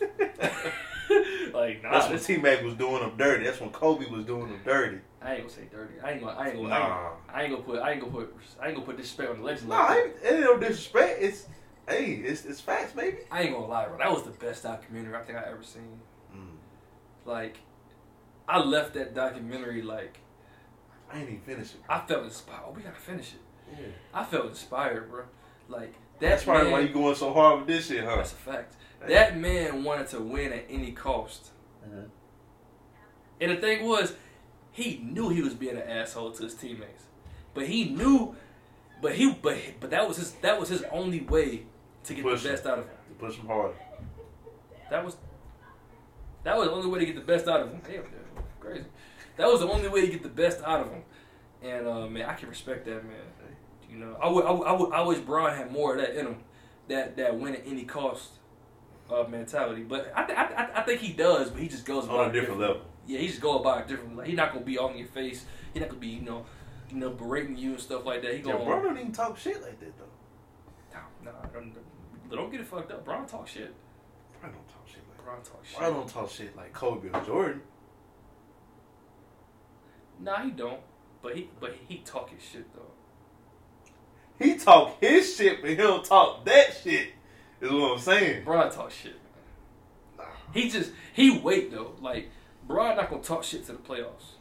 [1.54, 3.44] like nah, That's when T Mac was doing them dirty.
[3.44, 4.98] That's when Kobe was doing them dirty.
[5.20, 5.94] I ain't gonna say dirty.
[6.02, 6.38] I ain't gonna.
[6.38, 6.68] I ain't gonna.
[6.68, 7.78] Nah, I ain't gonna put.
[7.80, 8.36] I ain't gonna put.
[8.60, 9.68] I ain't gonna put disrespect on the legend.
[9.68, 11.22] nah, like it ain't no disrespect.
[11.22, 11.46] It's
[11.88, 13.18] hey, it's it's facts, baby.
[13.30, 13.98] I ain't gonna lie, bro.
[13.98, 16.00] That was the best documentary I think I ever seen.
[16.34, 16.56] Mm.
[17.24, 17.58] Like,
[18.48, 20.20] I left that documentary like
[21.12, 21.80] I ain't even finished it.
[21.88, 22.62] I felt inspired.
[22.66, 23.40] Oh, we gotta finish it.
[23.72, 23.86] Yeah.
[24.14, 25.24] I felt inspired, bro.
[25.68, 28.16] Like That's that probably man, why you going so hard with this shit, huh?
[28.16, 28.74] That's a fact.
[29.06, 31.50] That man wanted to win at any cost.
[31.88, 32.08] Mhm.
[33.40, 34.14] And the thing was,
[34.72, 37.04] he knew he was being an asshole to his teammates,
[37.54, 38.34] but he knew,
[39.00, 41.66] but he, but but that was his that was his only way
[42.04, 42.54] to get Push the him.
[42.54, 42.94] best out of him.
[43.08, 43.74] To push him hard.
[44.90, 45.16] That was
[46.44, 47.80] that was the only way to get the best out of him.
[47.84, 48.12] Damn, dude,
[48.60, 48.84] crazy.
[49.36, 51.02] That was the only way to get the best out of him.
[51.62, 53.16] And uh, man, I can respect that man.
[53.88, 56.14] You know, I would, I would, I, would, I wish Bron had more of that
[56.18, 56.36] in him,
[56.88, 58.32] that that win at any cost
[59.10, 59.82] uh, mentality.
[59.82, 62.28] But I, th- I, th- I think he does, but he just goes On a
[62.28, 62.82] it different level.
[63.06, 64.16] Yeah, he just go about it differently.
[64.18, 65.44] Like, he's not gonna be on your face.
[65.72, 66.44] He's not gonna be, you know,
[66.90, 68.32] you know, berating you and stuff like that.
[68.32, 70.98] He Yeah, gonna bro don't even talk shit like that though.
[71.24, 71.74] no, no, don't,
[72.30, 73.04] don't get it fucked up.
[73.04, 73.72] Bron talk shit.
[74.40, 75.78] Bro don't talk shit like Bron talk shit.
[75.78, 77.62] Bro don't talk shit like Kobe or Jordan.
[80.20, 80.80] Nah, he don't.
[81.22, 82.82] But he, but he talk his shit though.
[84.38, 87.08] He talk his shit, but he don't talk that shit.
[87.60, 88.44] Is what I'm saying.
[88.44, 89.16] Bron talk shit.
[90.16, 90.24] Nah.
[90.52, 91.92] He just he wait though.
[92.00, 92.30] Like
[92.66, 94.34] Bron not gonna talk shit to the playoffs.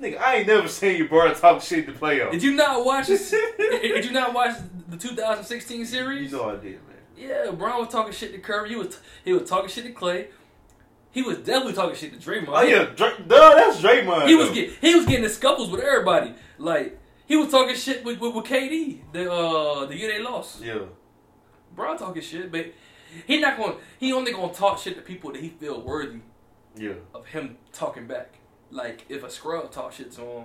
[0.00, 2.32] Nigga, I ain't never seen you bro talk shit to the playoffs.
[2.32, 3.30] Did you not watch this?
[3.58, 4.56] did you not watch
[4.88, 6.32] the 2016 series?
[6.32, 6.96] You know I did, man.
[7.16, 8.70] Yeah, Bron was talking shit to Curry.
[8.70, 10.28] He was he was talking shit to Clay.
[11.12, 12.48] He was definitely talking shit to Draymond.
[12.48, 14.26] Oh yeah, Dra- duh, that's Draymond.
[14.28, 14.54] He was though.
[14.54, 16.34] getting he was getting in scuffles with everybody.
[16.58, 20.60] Like he was talking shit with, with, with KD the uh the year they lost.
[20.62, 20.80] Yeah.
[21.74, 22.66] Bron talking shit, but
[23.26, 23.74] he not going.
[23.98, 26.20] He only gonna talk shit to people that he feel worthy
[26.76, 26.94] Yeah.
[27.14, 28.34] of him talking back.
[28.70, 30.44] Like if a scrub talk shit to him,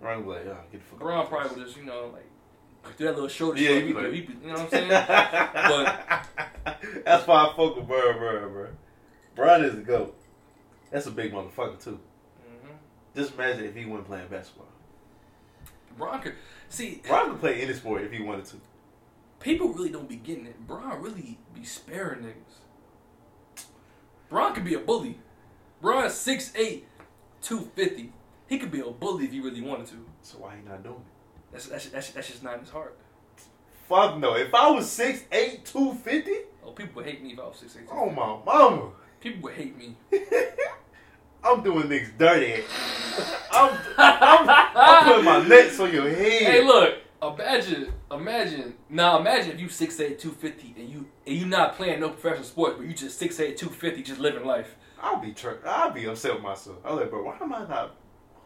[0.00, 3.14] Right like, yeah, get the fuck of probably would just you know like do that
[3.14, 3.82] little shoulder Yeah, shrug.
[3.84, 4.88] he like- you know what I'm saying?
[4.88, 8.68] but that's why I fuck with bro, bro, bro.
[9.36, 10.18] Brian is a goat.
[10.90, 11.98] That's a big motherfucker too.
[12.44, 12.74] Mhm.
[13.16, 14.66] Just imagine if he wasn't playing basketball.
[15.96, 16.34] Bron could
[16.68, 17.02] see.
[17.06, 18.56] Brian could play any sport if he wanted to.
[19.40, 20.66] People really don't be getting it.
[20.66, 23.64] Bron really be sparing niggas.
[24.28, 25.18] Bron could be a bully.
[25.80, 26.82] Bron 6'8",
[27.42, 28.12] 250.
[28.46, 30.06] He could be a bully if he really wanted to.
[30.22, 31.52] So why he not doing it?
[31.52, 32.96] That's that's that's, that's just not in his heart.
[33.88, 34.34] Fuck no.
[34.36, 36.32] If I was 6'8", 250,
[36.64, 37.88] Oh, people would hate me if I was six eight.
[37.90, 38.90] oh my mama.
[39.20, 39.96] People would hate me.
[41.44, 42.64] I'm doing niggas dirty.
[43.52, 46.42] I'm, I'm, I'm putting my nuts on your head.
[46.42, 46.98] Hey, look.
[47.22, 48.74] Imagine, imagine.
[48.88, 52.78] Now, imagine if you 6'8", 250 and you and you not playing no professional sport,
[52.78, 54.74] but you just 6'8", 250, just living life.
[55.00, 56.78] I'll be tr- I'll be upset with myself.
[56.84, 57.94] I'm like, bro, why am I not?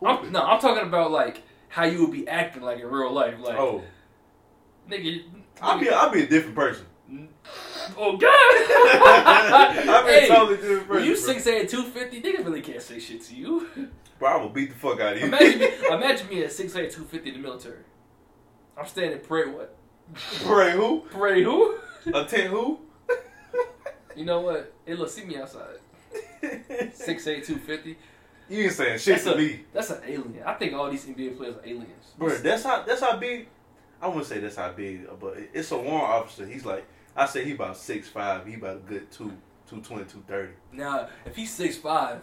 [0.05, 3.36] I'm, no, I'm talking about like how you would be acting like in real life,
[3.40, 3.82] like Oh,
[4.90, 5.24] nigga.
[5.62, 6.84] I'll be I'll be a different person.
[7.97, 9.76] Oh God!
[10.39, 10.95] totally different person.
[11.03, 11.34] When you bro.
[11.34, 13.68] 6'8", 250, niggas really can't say shit to you.
[14.18, 15.26] Bro, I will beat the fuck out of you.
[15.26, 17.82] Imagine me, imagine me at 6'8", 250 in the military.
[18.78, 19.76] I'm standing pray what?
[20.45, 21.01] Pray who?
[21.11, 21.76] Pray who?
[22.14, 22.78] Attend who?
[24.14, 24.72] You know what?
[24.87, 25.76] Hey, look, see me outside.
[26.43, 27.97] 6'8", 250.
[28.49, 30.43] You ain't saying shit That's to a, me, that's an alien.
[30.47, 32.14] I think all these NBA players are aliens.
[32.16, 32.28] bro.
[32.39, 33.49] That's how that's how big.
[34.01, 36.47] I wouldn't say that's how big, but it's a warrant officer.
[36.47, 38.47] He's like, I say he about six five.
[38.47, 39.32] He about a good two,
[39.69, 40.53] two twenty, two thirty.
[40.73, 42.21] Now, if he's 6'5",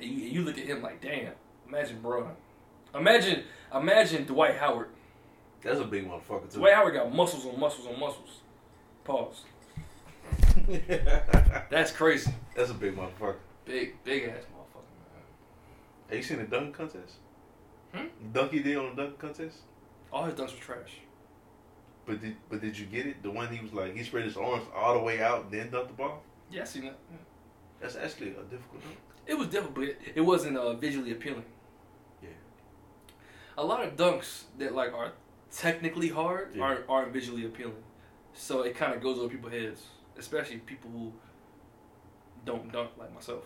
[0.00, 1.32] and you, you look at him like, damn,
[1.68, 2.28] imagine bro.
[2.94, 4.88] Imagine, imagine Dwight Howard.
[5.62, 6.58] That's a big motherfucker too.
[6.58, 8.40] Dwight Howard got muscles on muscles on muscles.
[9.04, 9.44] Pause.
[11.70, 12.32] That's crazy.
[12.54, 13.36] that's a big motherfucker.
[13.64, 15.22] Big, big ass motherfucker, man.
[16.08, 17.14] Have you seen the dunk contest?
[17.94, 18.06] Hmm?
[18.32, 19.58] Dunk he did on the dunk contest.
[20.12, 20.98] All his dunks were trash.
[22.06, 23.22] But did but did you get it?
[23.22, 25.88] The one he was like he spread his arms all the way out, then dunked
[25.88, 26.22] the ball.
[26.52, 26.98] Yeah, I seen that.
[27.80, 28.96] That's actually a difficult dunk.
[29.26, 31.44] It was difficult, but it, it wasn't uh, visually appealing.
[32.22, 32.28] Yeah.
[33.56, 35.12] A lot of dunks that like are
[35.50, 36.62] technically hard Yeah.
[36.62, 37.82] aren't, aren't visually appealing.
[38.34, 39.82] So it kind of goes over people's heads,
[40.18, 41.12] especially people who
[42.44, 43.44] don't dunk like myself.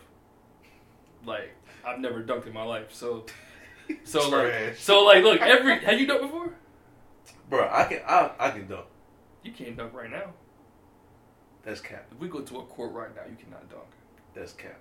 [1.24, 1.54] Like
[1.84, 3.26] I've never dunked in my life, so
[4.04, 6.52] so like so like look every have you dunked before?
[7.50, 8.86] Bro, I can I I can dunk.
[9.42, 10.32] You can't dunk right now.
[11.66, 12.06] That's cap.
[12.12, 13.82] If we go to a court right now, you cannot dunk.
[14.34, 14.78] That's cap.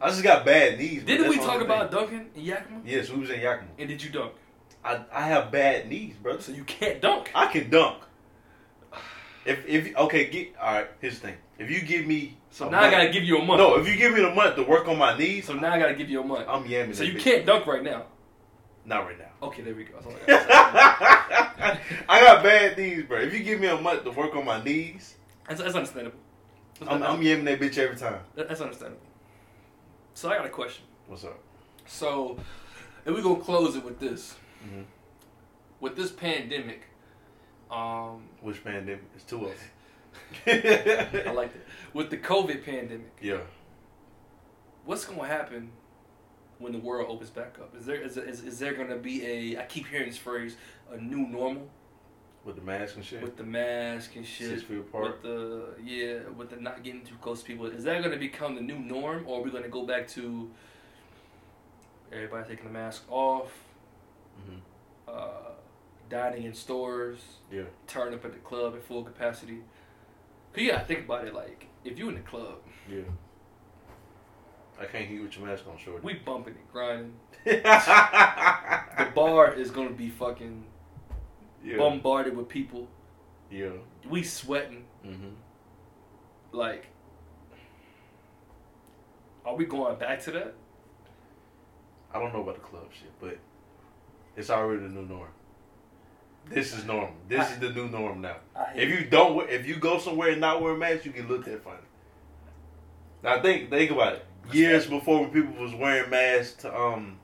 [0.00, 1.04] I just got bad knees.
[1.04, 2.00] Didn't we talk about thing.
[2.00, 2.80] dunking in Yakima?
[2.84, 3.68] Yes, we was in Yakima.
[3.78, 4.32] And did you dunk?
[4.82, 6.38] I I have bad knees, bro.
[6.38, 7.30] So you can't dunk.
[7.34, 7.98] I can dunk.
[9.44, 10.88] If if okay, get all right.
[11.00, 11.36] Here's the thing.
[11.58, 13.58] If you give me So now I gotta give you a month.
[13.58, 13.76] no.
[13.76, 15.94] If you give me a month to work on my knees, So now I gotta
[15.94, 16.48] give you a month.
[16.48, 16.94] I'm yamming.
[16.96, 17.20] So you bitch.
[17.20, 18.04] can't dunk right now.
[18.86, 19.46] Not right now.
[19.46, 19.92] Okay, there we go.
[20.00, 21.78] That's all I.
[22.08, 23.20] I got bad knees, bro.
[23.20, 25.16] If you give me a month to work on my knees,
[25.48, 26.18] That's, that's understandable.
[26.78, 28.20] That's, I'm, I'm that bitch every time.
[28.34, 29.00] that's understandable.
[30.14, 30.84] So I got a question.
[31.06, 31.38] What's up?
[31.86, 32.38] So,
[33.04, 34.36] and we're gonna close it with this.
[34.64, 34.84] Mhm.
[35.80, 36.82] With this pandemic,
[37.70, 39.02] um, Which pandemic?
[39.14, 39.58] It's two of them.
[41.26, 41.66] I like that.
[41.92, 43.40] With the COVID pandemic, yeah.
[44.84, 45.70] what's gonna happen
[46.58, 47.74] when the world opens back up?
[47.76, 49.60] Is there is, is, is there gonna be a?
[49.60, 50.56] I keep hearing this phrase,
[50.90, 51.68] a new normal
[52.44, 53.22] With the mask and shit.
[53.22, 54.48] with the mask and shit.
[54.48, 55.04] Six feet apart.
[55.04, 58.18] With the yeah, with the not getting too close to people, is that going to
[58.18, 60.50] become the new norm, or are we going to go back to
[62.12, 63.52] everybody taking the mask off,
[64.44, 64.58] hmm
[65.08, 65.52] uh,
[66.08, 67.20] dining in stores,
[67.50, 67.62] Yeah.
[67.86, 69.58] turn up at the club at full capacity?
[70.52, 71.34] Cause you gotta think about it.
[71.34, 72.58] Like if you in the club,
[72.90, 73.02] Yeah.
[74.80, 76.04] I can't hear you with your mask on, shorty.
[76.04, 77.14] we bumping and grinding.
[77.44, 80.64] The bar is gonna be fucking
[81.78, 82.88] bombarded with people.
[83.50, 83.70] Yeah.
[84.08, 84.84] We sweating.
[85.04, 85.30] hmm
[86.52, 86.86] Like,
[89.44, 90.54] are we going back to that?
[92.14, 93.38] I don't know about the club shit, but
[94.36, 95.28] it's already the new norm.
[96.48, 97.12] This is normal.
[97.28, 98.36] This is the new norm now.
[98.74, 101.28] If you don't, wear- if you go somewhere and not wear a mask, you get
[101.28, 101.76] looked at funny.
[103.22, 104.26] Now think, think about it.
[104.52, 107.16] Years before, when people was wearing masks to, um,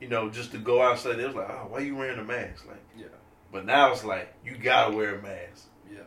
[0.00, 2.68] you know, just to go outside, they was like, "Oh, why you wearing a mask?"
[2.68, 3.06] Like, yeah,
[3.52, 5.68] but now it's like you gotta wear a mask.
[5.92, 6.00] yeah.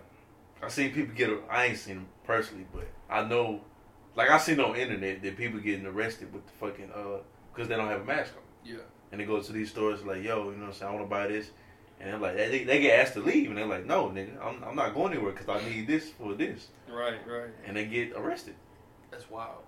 [0.62, 1.30] I seen people get.
[1.50, 3.62] I ain't seen them personally, but I know,
[4.16, 7.20] like I seen on the internet that people getting arrested with the fucking uh,
[7.54, 8.42] because they don't have a mask on,
[8.74, 8.82] Yeah.
[9.12, 11.06] and they go to these stores like, "Yo, you know, what I'm saying I want
[11.06, 11.52] to buy this."
[11.98, 14.62] And they're like, they, they get asked to leave, and they're like, "No, nigga, I'm,
[14.66, 17.50] I'm not going anywhere because I need this for this," Right, right.
[17.66, 18.56] and they get arrested.
[19.12, 19.64] That's wild.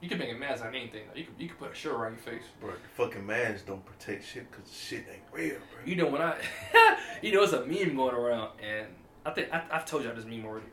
[0.00, 1.02] You can make a mask on anything.
[1.08, 1.18] Though.
[1.18, 2.44] You can you can put a shirt around your face.
[2.60, 5.84] Bro, fucking masks don't protect shit because shit ain't real, bro.
[5.84, 6.36] You know when I,
[7.22, 8.86] you know, it's a meme going around, and
[9.26, 10.66] I think I, I've told y'all this meme already.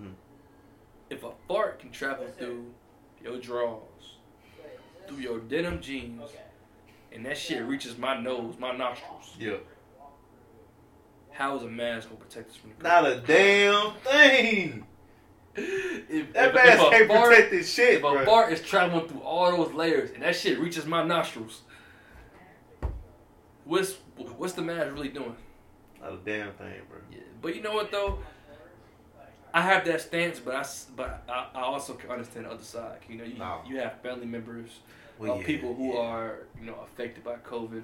[0.00, 0.12] Mhm.
[1.10, 2.66] If a fart can travel through
[3.22, 3.82] your drawers,
[5.08, 6.30] through your denim jeans,
[7.10, 9.56] and that shit reaches my nose, my nostrils, Yeah,
[11.32, 14.86] how is a mask gonna protect us from the not a damn thing.
[16.08, 18.24] If, That if- if a can't fart- protect this shit, If a bro.
[18.24, 21.62] fart is traveling through all those layers and that shit reaches my nostrils,
[23.64, 23.94] what's
[24.36, 25.36] what's the mask really doing?
[26.00, 26.98] Not a damn thing, bro.
[27.10, 28.18] Yeah, but you know what though?
[29.52, 30.64] I have that stance, but I
[30.96, 32.98] but I, I also can understand the other side.
[33.08, 33.60] You know, you, No.
[33.66, 34.80] you have family members
[35.18, 36.00] Well, of yeah, people who yeah.
[36.00, 37.82] are you know affected by COVID,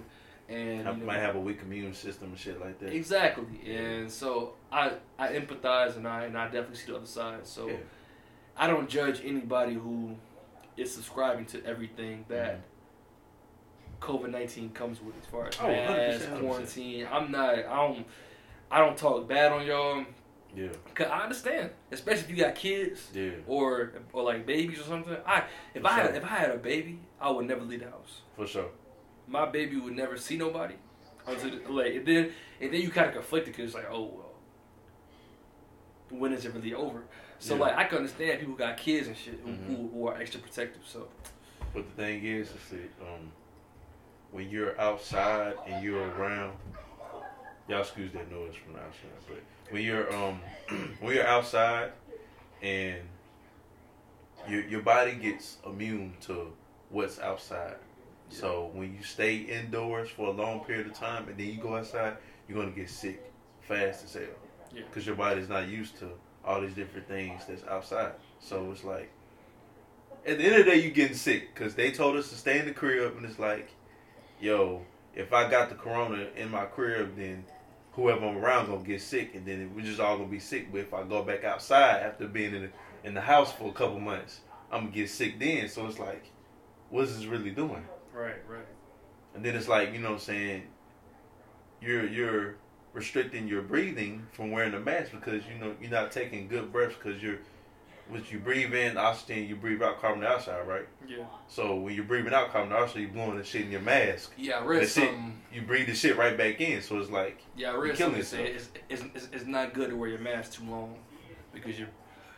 [0.49, 2.93] and I you know, might have a weak immune system and shit like that.
[2.93, 3.45] exactly.
[3.75, 7.47] And so I I empathize and I and I definitely see the other side.
[7.47, 7.77] So Yeah.
[8.57, 10.17] I don't judge anybody who
[10.77, 12.61] is subscribing to everything that
[14.01, 15.67] COVID nineteen comes with, as far as Mm-hmm.
[15.67, 17.09] Oh, 100%, masks, quarantine.
[17.11, 17.55] I'm not.
[17.59, 18.07] I don't.
[18.71, 20.05] I don't talk bad on y'all.
[20.57, 24.85] Yeah, Cause I understand, especially if you got kids yeah, or or like babies or
[24.85, 25.17] something.
[25.27, 27.87] I if For I had if I had a baby, I would never leave the
[27.91, 28.21] house.
[28.37, 28.69] for sure.
[29.27, 30.75] My baby would never see nobody
[31.27, 34.03] until the- like and then and then you kind of conflicted because it's like oh
[34.05, 34.31] well,
[36.11, 37.03] when is it really over?
[37.39, 37.61] So Yeah.
[37.63, 39.67] like I can understand people got kids and shit who, Mhm.
[39.67, 40.83] who, who are extra protective.
[40.87, 41.09] So
[41.73, 43.33] But the thing is, is that um,
[44.31, 46.57] when you're outside and you're around,
[47.69, 50.41] y'all excuse that noise from outside, but when you're um,
[51.01, 51.93] when you're outside
[52.63, 53.01] and
[54.49, 56.53] your your body gets immune to
[56.91, 57.77] what's outside.
[58.35, 61.77] So when you stay indoors for a long period of time and then you go
[61.77, 62.17] outside,
[62.49, 63.31] you're gonna get sick
[63.61, 64.23] fast as hell.
[64.75, 64.83] Yeah.
[64.89, 66.11] Because your body's not used to
[66.45, 68.13] all these different things that's outside.
[68.41, 69.09] So it's like,
[70.27, 72.59] at the end of the day, you're getting sick because they told us to stay
[72.59, 73.71] in the crib, and it's like,
[74.41, 74.83] yo,
[75.15, 77.45] if I got the corona in my crib, then
[77.93, 80.73] whoever I'm around gonna get sick, and then we're just all gonna be sick.
[80.73, 82.71] But if I go back outside after being in the,
[83.07, 84.41] in the house for a couple months,
[84.73, 85.69] I'm gonna get sick then.
[85.69, 86.25] So it's like,
[86.91, 87.85] what's this really doing?
[88.15, 88.67] Right, right,
[89.35, 90.63] And then it's like, you know what I'm saying,
[91.81, 92.55] you're you're
[92.93, 96.95] restricting your breathing from wearing a mask because you know you're not taking good breaths
[96.95, 97.39] because you're
[98.09, 100.87] what you breathe in oxygen, you breathe out carbon dioxide, right?
[101.09, 104.31] yeah, So when you're breathing out carbon dioxide, you're blowing the shit in your mask.
[104.37, 104.59] yeah.
[104.59, 105.07] I read That's it.
[105.07, 105.41] something.
[105.51, 106.83] You breathe the shit right back in.
[106.83, 109.73] So it's like, Yeah, I You're read killing something that it's, it's, it's, it's not
[109.73, 110.97] good to wear your mask too long
[111.55, 111.89] because you're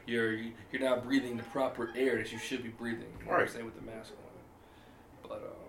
[0.07, 0.35] you're
[0.71, 3.09] you're not breathing the proper air that you should be breathing.
[3.19, 3.51] You know what I'm Right.
[3.51, 5.29] saying with the mask on.
[5.29, 5.66] But uh,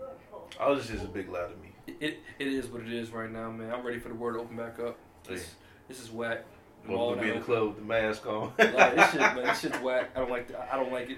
[0.60, 1.96] all this is a big lie to me.
[2.00, 3.72] it, it is what it is right now, man.
[3.74, 4.98] I'm ready for the world to open back up.
[5.28, 5.48] This, Yeah.
[5.88, 6.44] this is whack.
[6.86, 8.54] The mall to be in the club with the mask on.
[8.58, 10.10] Like, this shit, man, this shit's whack.
[10.16, 10.70] I don't like that.
[10.72, 11.18] I don't like it.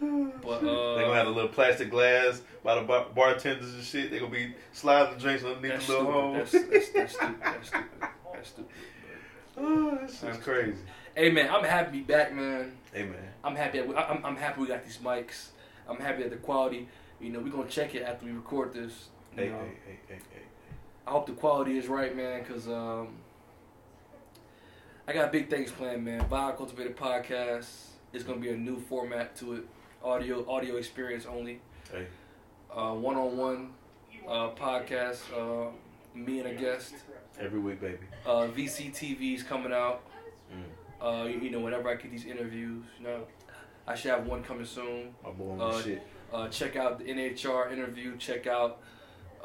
[0.00, 4.10] But uh, they gonna have a little plastic glass by the bar- bartenders and shit.
[4.12, 6.12] They gonna be sliding the drinks underneath the little stupid.
[6.12, 6.32] hole.
[6.34, 7.36] That's, that's, that's stupid.
[7.42, 7.88] That's stupid.
[8.32, 8.70] That's stupid.
[9.56, 10.74] oh, this is I'm- crazy.
[11.16, 12.72] Hey man, I'm happy to be back, man.
[12.92, 13.78] Hey man, I'm happy.
[13.78, 15.48] That we, I'm, I'm happy we got these mics.
[15.88, 16.86] I'm happy at the quality.
[17.20, 19.08] You know, we're gonna check it after we record this.
[19.34, 20.42] Hey, know, hey, hey, hey, hey.
[21.06, 23.08] I hope the quality is right, man, because um,
[25.06, 26.20] I got big things planned, man.
[26.28, 27.68] Vibe Cultivated Podcast
[28.12, 29.64] is gonna be a new format to it,
[30.02, 31.60] audio audio experience only.
[31.90, 32.06] Hey.
[32.70, 33.72] Uh, one-on-one
[34.28, 35.20] uh, podcast.
[35.34, 35.70] Uh,
[36.14, 36.94] me and a guest.
[37.40, 37.98] Every week, baby.
[38.26, 40.02] Uh, VCTV is coming out.
[40.52, 40.62] Mm.
[41.00, 43.24] Uh, you, know, whenever I get these interviews, you know,
[43.86, 45.14] I should have one coming soon.
[45.24, 46.02] My boy on Uh, shit.
[46.32, 48.16] Uh, check out the NHR interview.
[48.16, 48.80] Check out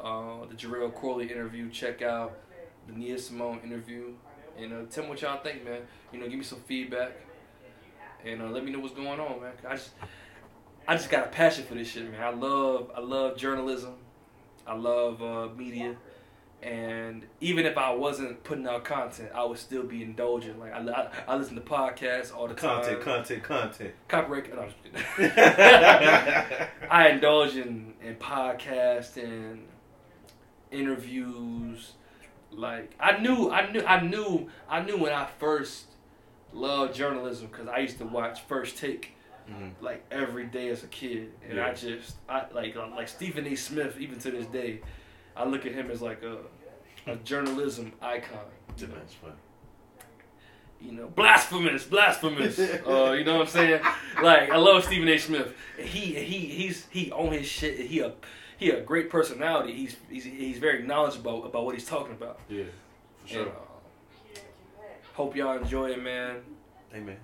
[0.00, 1.70] uh, the Jarrell Corley interview.
[1.70, 2.38] Check out
[2.86, 4.12] the Nia Simone interview.
[4.58, 5.82] And uh, tell me what y'all think, man.
[6.12, 7.12] You know, give me some feedback.
[8.24, 9.52] And uh, let me know what's going on, man.
[9.66, 9.90] I just,
[10.86, 12.22] I just got a passion for this shit, man.
[12.22, 13.94] I love, I love journalism.
[14.66, 15.96] I love uh, media.
[16.64, 20.58] And even if I wasn't putting out content, I would still be indulging.
[20.58, 23.04] Like I, I, I listen to podcasts all the Content, time.
[23.04, 23.94] content, content.
[24.08, 24.54] Copyright.
[24.54, 25.30] No, just kidding.
[26.90, 29.66] I indulge in, in podcasts and
[30.70, 31.92] interviews.
[32.50, 35.86] Like I knew, I knew, I knew, I knew when I first
[36.52, 39.10] loved journalism because I used to watch First Take
[39.50, 39.72] Mhm.
[39.82, 43.54] like every day as a kid, and I just, I like like Stephen A.
[43.56, 43.98] Smith.
[44.00, 44.80] Even to this day,
[45.36, 46.38] I look at him as like a
[47.06, 48.38] a journalism icon.
[48.76, 49.32] That's fun.
[50.80, 52.58] you know, blasphemous, blasphemous.
[52.86, 53.80] uh, you know what I'm saying?
[54.22, 55.18] Like, I love Stephen A.
[55.18, 55.54] Smith.
[55.78, 57.78] He he he's he on his shit.
[57.78, 58.12] He a
[58.58, 59.72] he a great personality.
[59.74, 62.40] He's he's he's very knowledgeable about what he's talking about.
[62.48, 62.70] Yeah, for
[63.22, 63.48] And, sure.
[63.48, 64.38] uh,
[65.14, 66.36] hope y'all enjoy it, man.
[66.94, 67.16] Amen.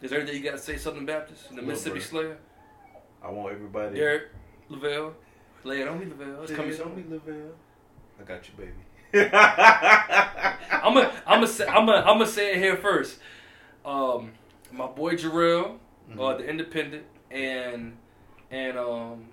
[0.00, 2.04] Is there anything you got to say, Southern Baptist, the Little Mississippi bit.
[2.08, 2.38] Slayer,
[3.22, 3.96] I want everybody.
[3.96, 4.28] Derek
[4.68, 5.14] Lavelle,
[5.64, 6.42] lay it on me, Lavelle.
[6.42, 7.02] It's coming don't soon.
[7.02, 7.50] be Lavelle.
[8.20, 8.72] I got you, baby.
[9.14, 13.18] I'm gonna I'm gonna say I'm gonna I'm gonna say it here first.
[13.84, 14.32] Um,
[14.72, 15.76] my boy Jarrell.
[16.10, 16.38] uh, Mhm.
[16.38, 17.96] the Independent, and
[18.50, 19.24] and um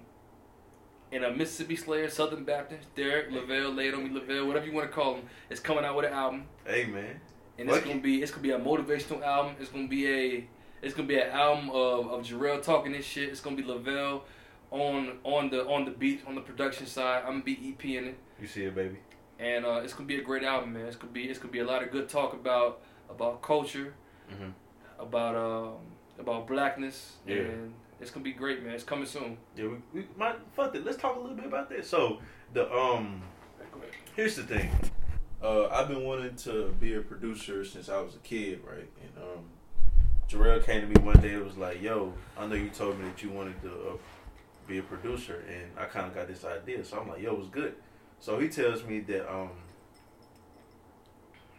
[1.12, 4.90] and a Mississippi Slayer, Southern Baptist, Derek Lavelle, Lay On Me Lavelle, whatever you want
[4.90, 7.20] to call him, is coming out with an album, hey man,
[7.58, 9.56] and it's gonna be it's gonna be a motivational album.
[9.60, 10.48] It's gonna be a
[10.82, 13.30] it's gonna be an album of of Jarrell talking this shit.
[13.30, 14.24] It's gonna be Lavelle
[14.72, 17.24] on on the on the beat on the production side.
[17.26, 18.18] I'm gonna be EP in it.
[18.42, 18.98] you see it, baby.
[19.40, 20.86] And uh, it's gonna be a great album, man.
[20.86, 23.94] It's gonna be it's gonna be a lot of good talk about about culture,
[24.32, 24.54] Mhm.
[25.00, 25.78] about um
[26.20, 27.38] about blackness, Yeah.
[27.38, 28.74] and it's gonna be great, man.
[28.74, 29.38] It's coming soon.
[29.56, 30.86] Yeah, we, we my fuck it.
[30.86, 31.86] Let's talk a little bit about that.
[31.86, 32.20] So
[32.54, 33.22] the um,
[34.16, 34.72] here's the thing.
[35.44, 38.90] Uh, I've been wanting to be a producer since I was a kid, right?
[39.02, 39.46] And um,
[40.30, 43.06] Jarrell came to me one day and was like, "Yo, I know you told me
[43.06, 43.98] that you wanted to uh,
[44.68, 47.50] be a producer, and I kind of got this idea." So I'm like, "Yo, it's
[47.50, 47.76] good."
[48.26, 49.52] So he tells me that um,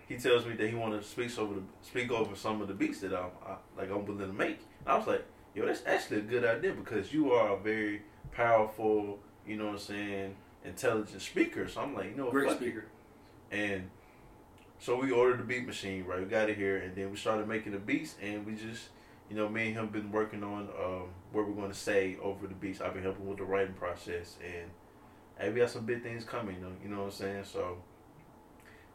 [0.08, 2.74] he tells me that he want to speak over the speak over some of the
[2.74, 4.58] beats that I'm I, like I'm willing to make.
[4.80, 8.02] And I was like, "Yo, that's actually a good idea because you are a very
[8.32, 12.60] powerful, you know what I'm saying, intelligent speaker." So I'm like, "You know, Great fuck
[12.60, 12.86] it." speaker.
[13.52, 13.88] And
[14.80, 16.18] so we ordered the beat machine, right?
[16.18, 18.88] We got it here, and then we started making the beats, and we just,
[19.30, 22.48] you know, me and him been working on um, what we're going to say over
[22.48, 22.80] the beats.
[22.80, 24.68] I've been helping with the writing process, and
[25.38, 26.60] hey, we got some big things coming.
[26.60, 27.44] Know, you know what I'm saying?
[27.44, 27.78] So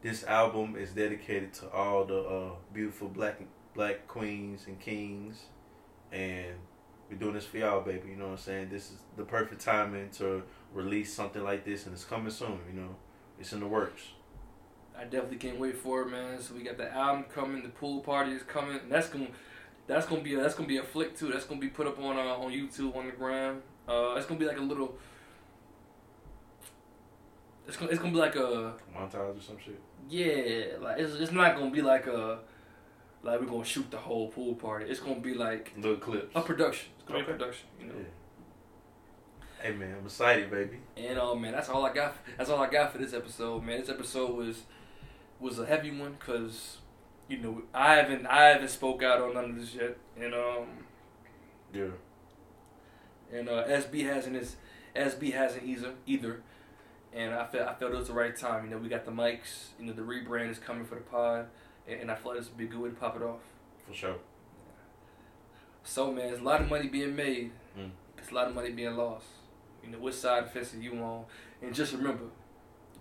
[0.02, 3.40] this album is dedicated to all the uh, beautiful black
[3.74, 5.44] black queens and kings,
[6.10, 6.54] and
[7.08, 8.10] we're doing this for y'all, baby.
[8.10, 8.68] You know what I'm saying?
[8.70, 12.58] This is the perfect timing to release something like this, and it's coming soon.
[12.72, 12.96] You know,
[13.38, 14.02] it's in the works.
[14.98, 16.40] I definitely can't wait for it, man.
[16.40, 18.78] So we got the album coming, the pool party is coming.
[18.78, 19.28] And that's gonna
[19.86, 21.32] that's gonna be a, that's gonna be a flick too.
[21.32, 23.62] That's gonna be put up on uh, on YouTube on the gram.
[23.88, 24.96] Uh, it's gonna be like a little.
[27.66, 29.80] It's gonna it's gonna be like a Montage or some shit.
[30.08, 32.40] yeah like it's it's not gonna be like a
[33.22, 34.86] like we're gonna shoot the whole pool party.
[34.86, 36.32] It's gonna be like Little clips.
[36.34, 36.88] a production.
[36.98, 37.32] It's gonna be Okay.
[37.32, 37.94] a production, you know.
[37.98, 38.04] Yeah.
[39.62, 40.78] Hey man, I'm excited, baby.
[40.96, 42.16] And uh, man, that's all I got.
[42.36, 43.80] That's all I got for this episode, man.
[43.80, 44.62] This episode was
[45.38, 46.78] was a heavy one because
[47.28, 50.66] you know I haven't I haven't spoke out on none of this yet, and um
[51.72, 51.94] Yeah.
[53.32, 54.56] and uh, SB hasn't his
[54.96, 56.42] SB hasn't either either,
[57.14, 58.64] and I felt I felt it was the right time.
[58.64, 59.68] You know, we got the mics.
[59.78, 61.46] You know, the rebrand is coming for the pod,
[61.88, 63.40] and, and I felt this would be a good way to pop it off.
[63.86, 64.16] For sure.
[65.84, 67.50] So man, there's a lot of money being made.
[67.78, 67.90] Mm.
[68.16, 69.26] There's a lot of money being lost.
[69.82, 71.24] You know, which side of the fence are you on?
[71.60, 72.24] And just remember,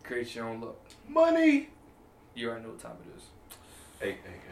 [0.04, 0.78] create your own luck.
[1.08, 1.70] Money.
[2.34, 3.24] You already know what time it is.
[4.00, 4.51] Hey, hey, hey, hey.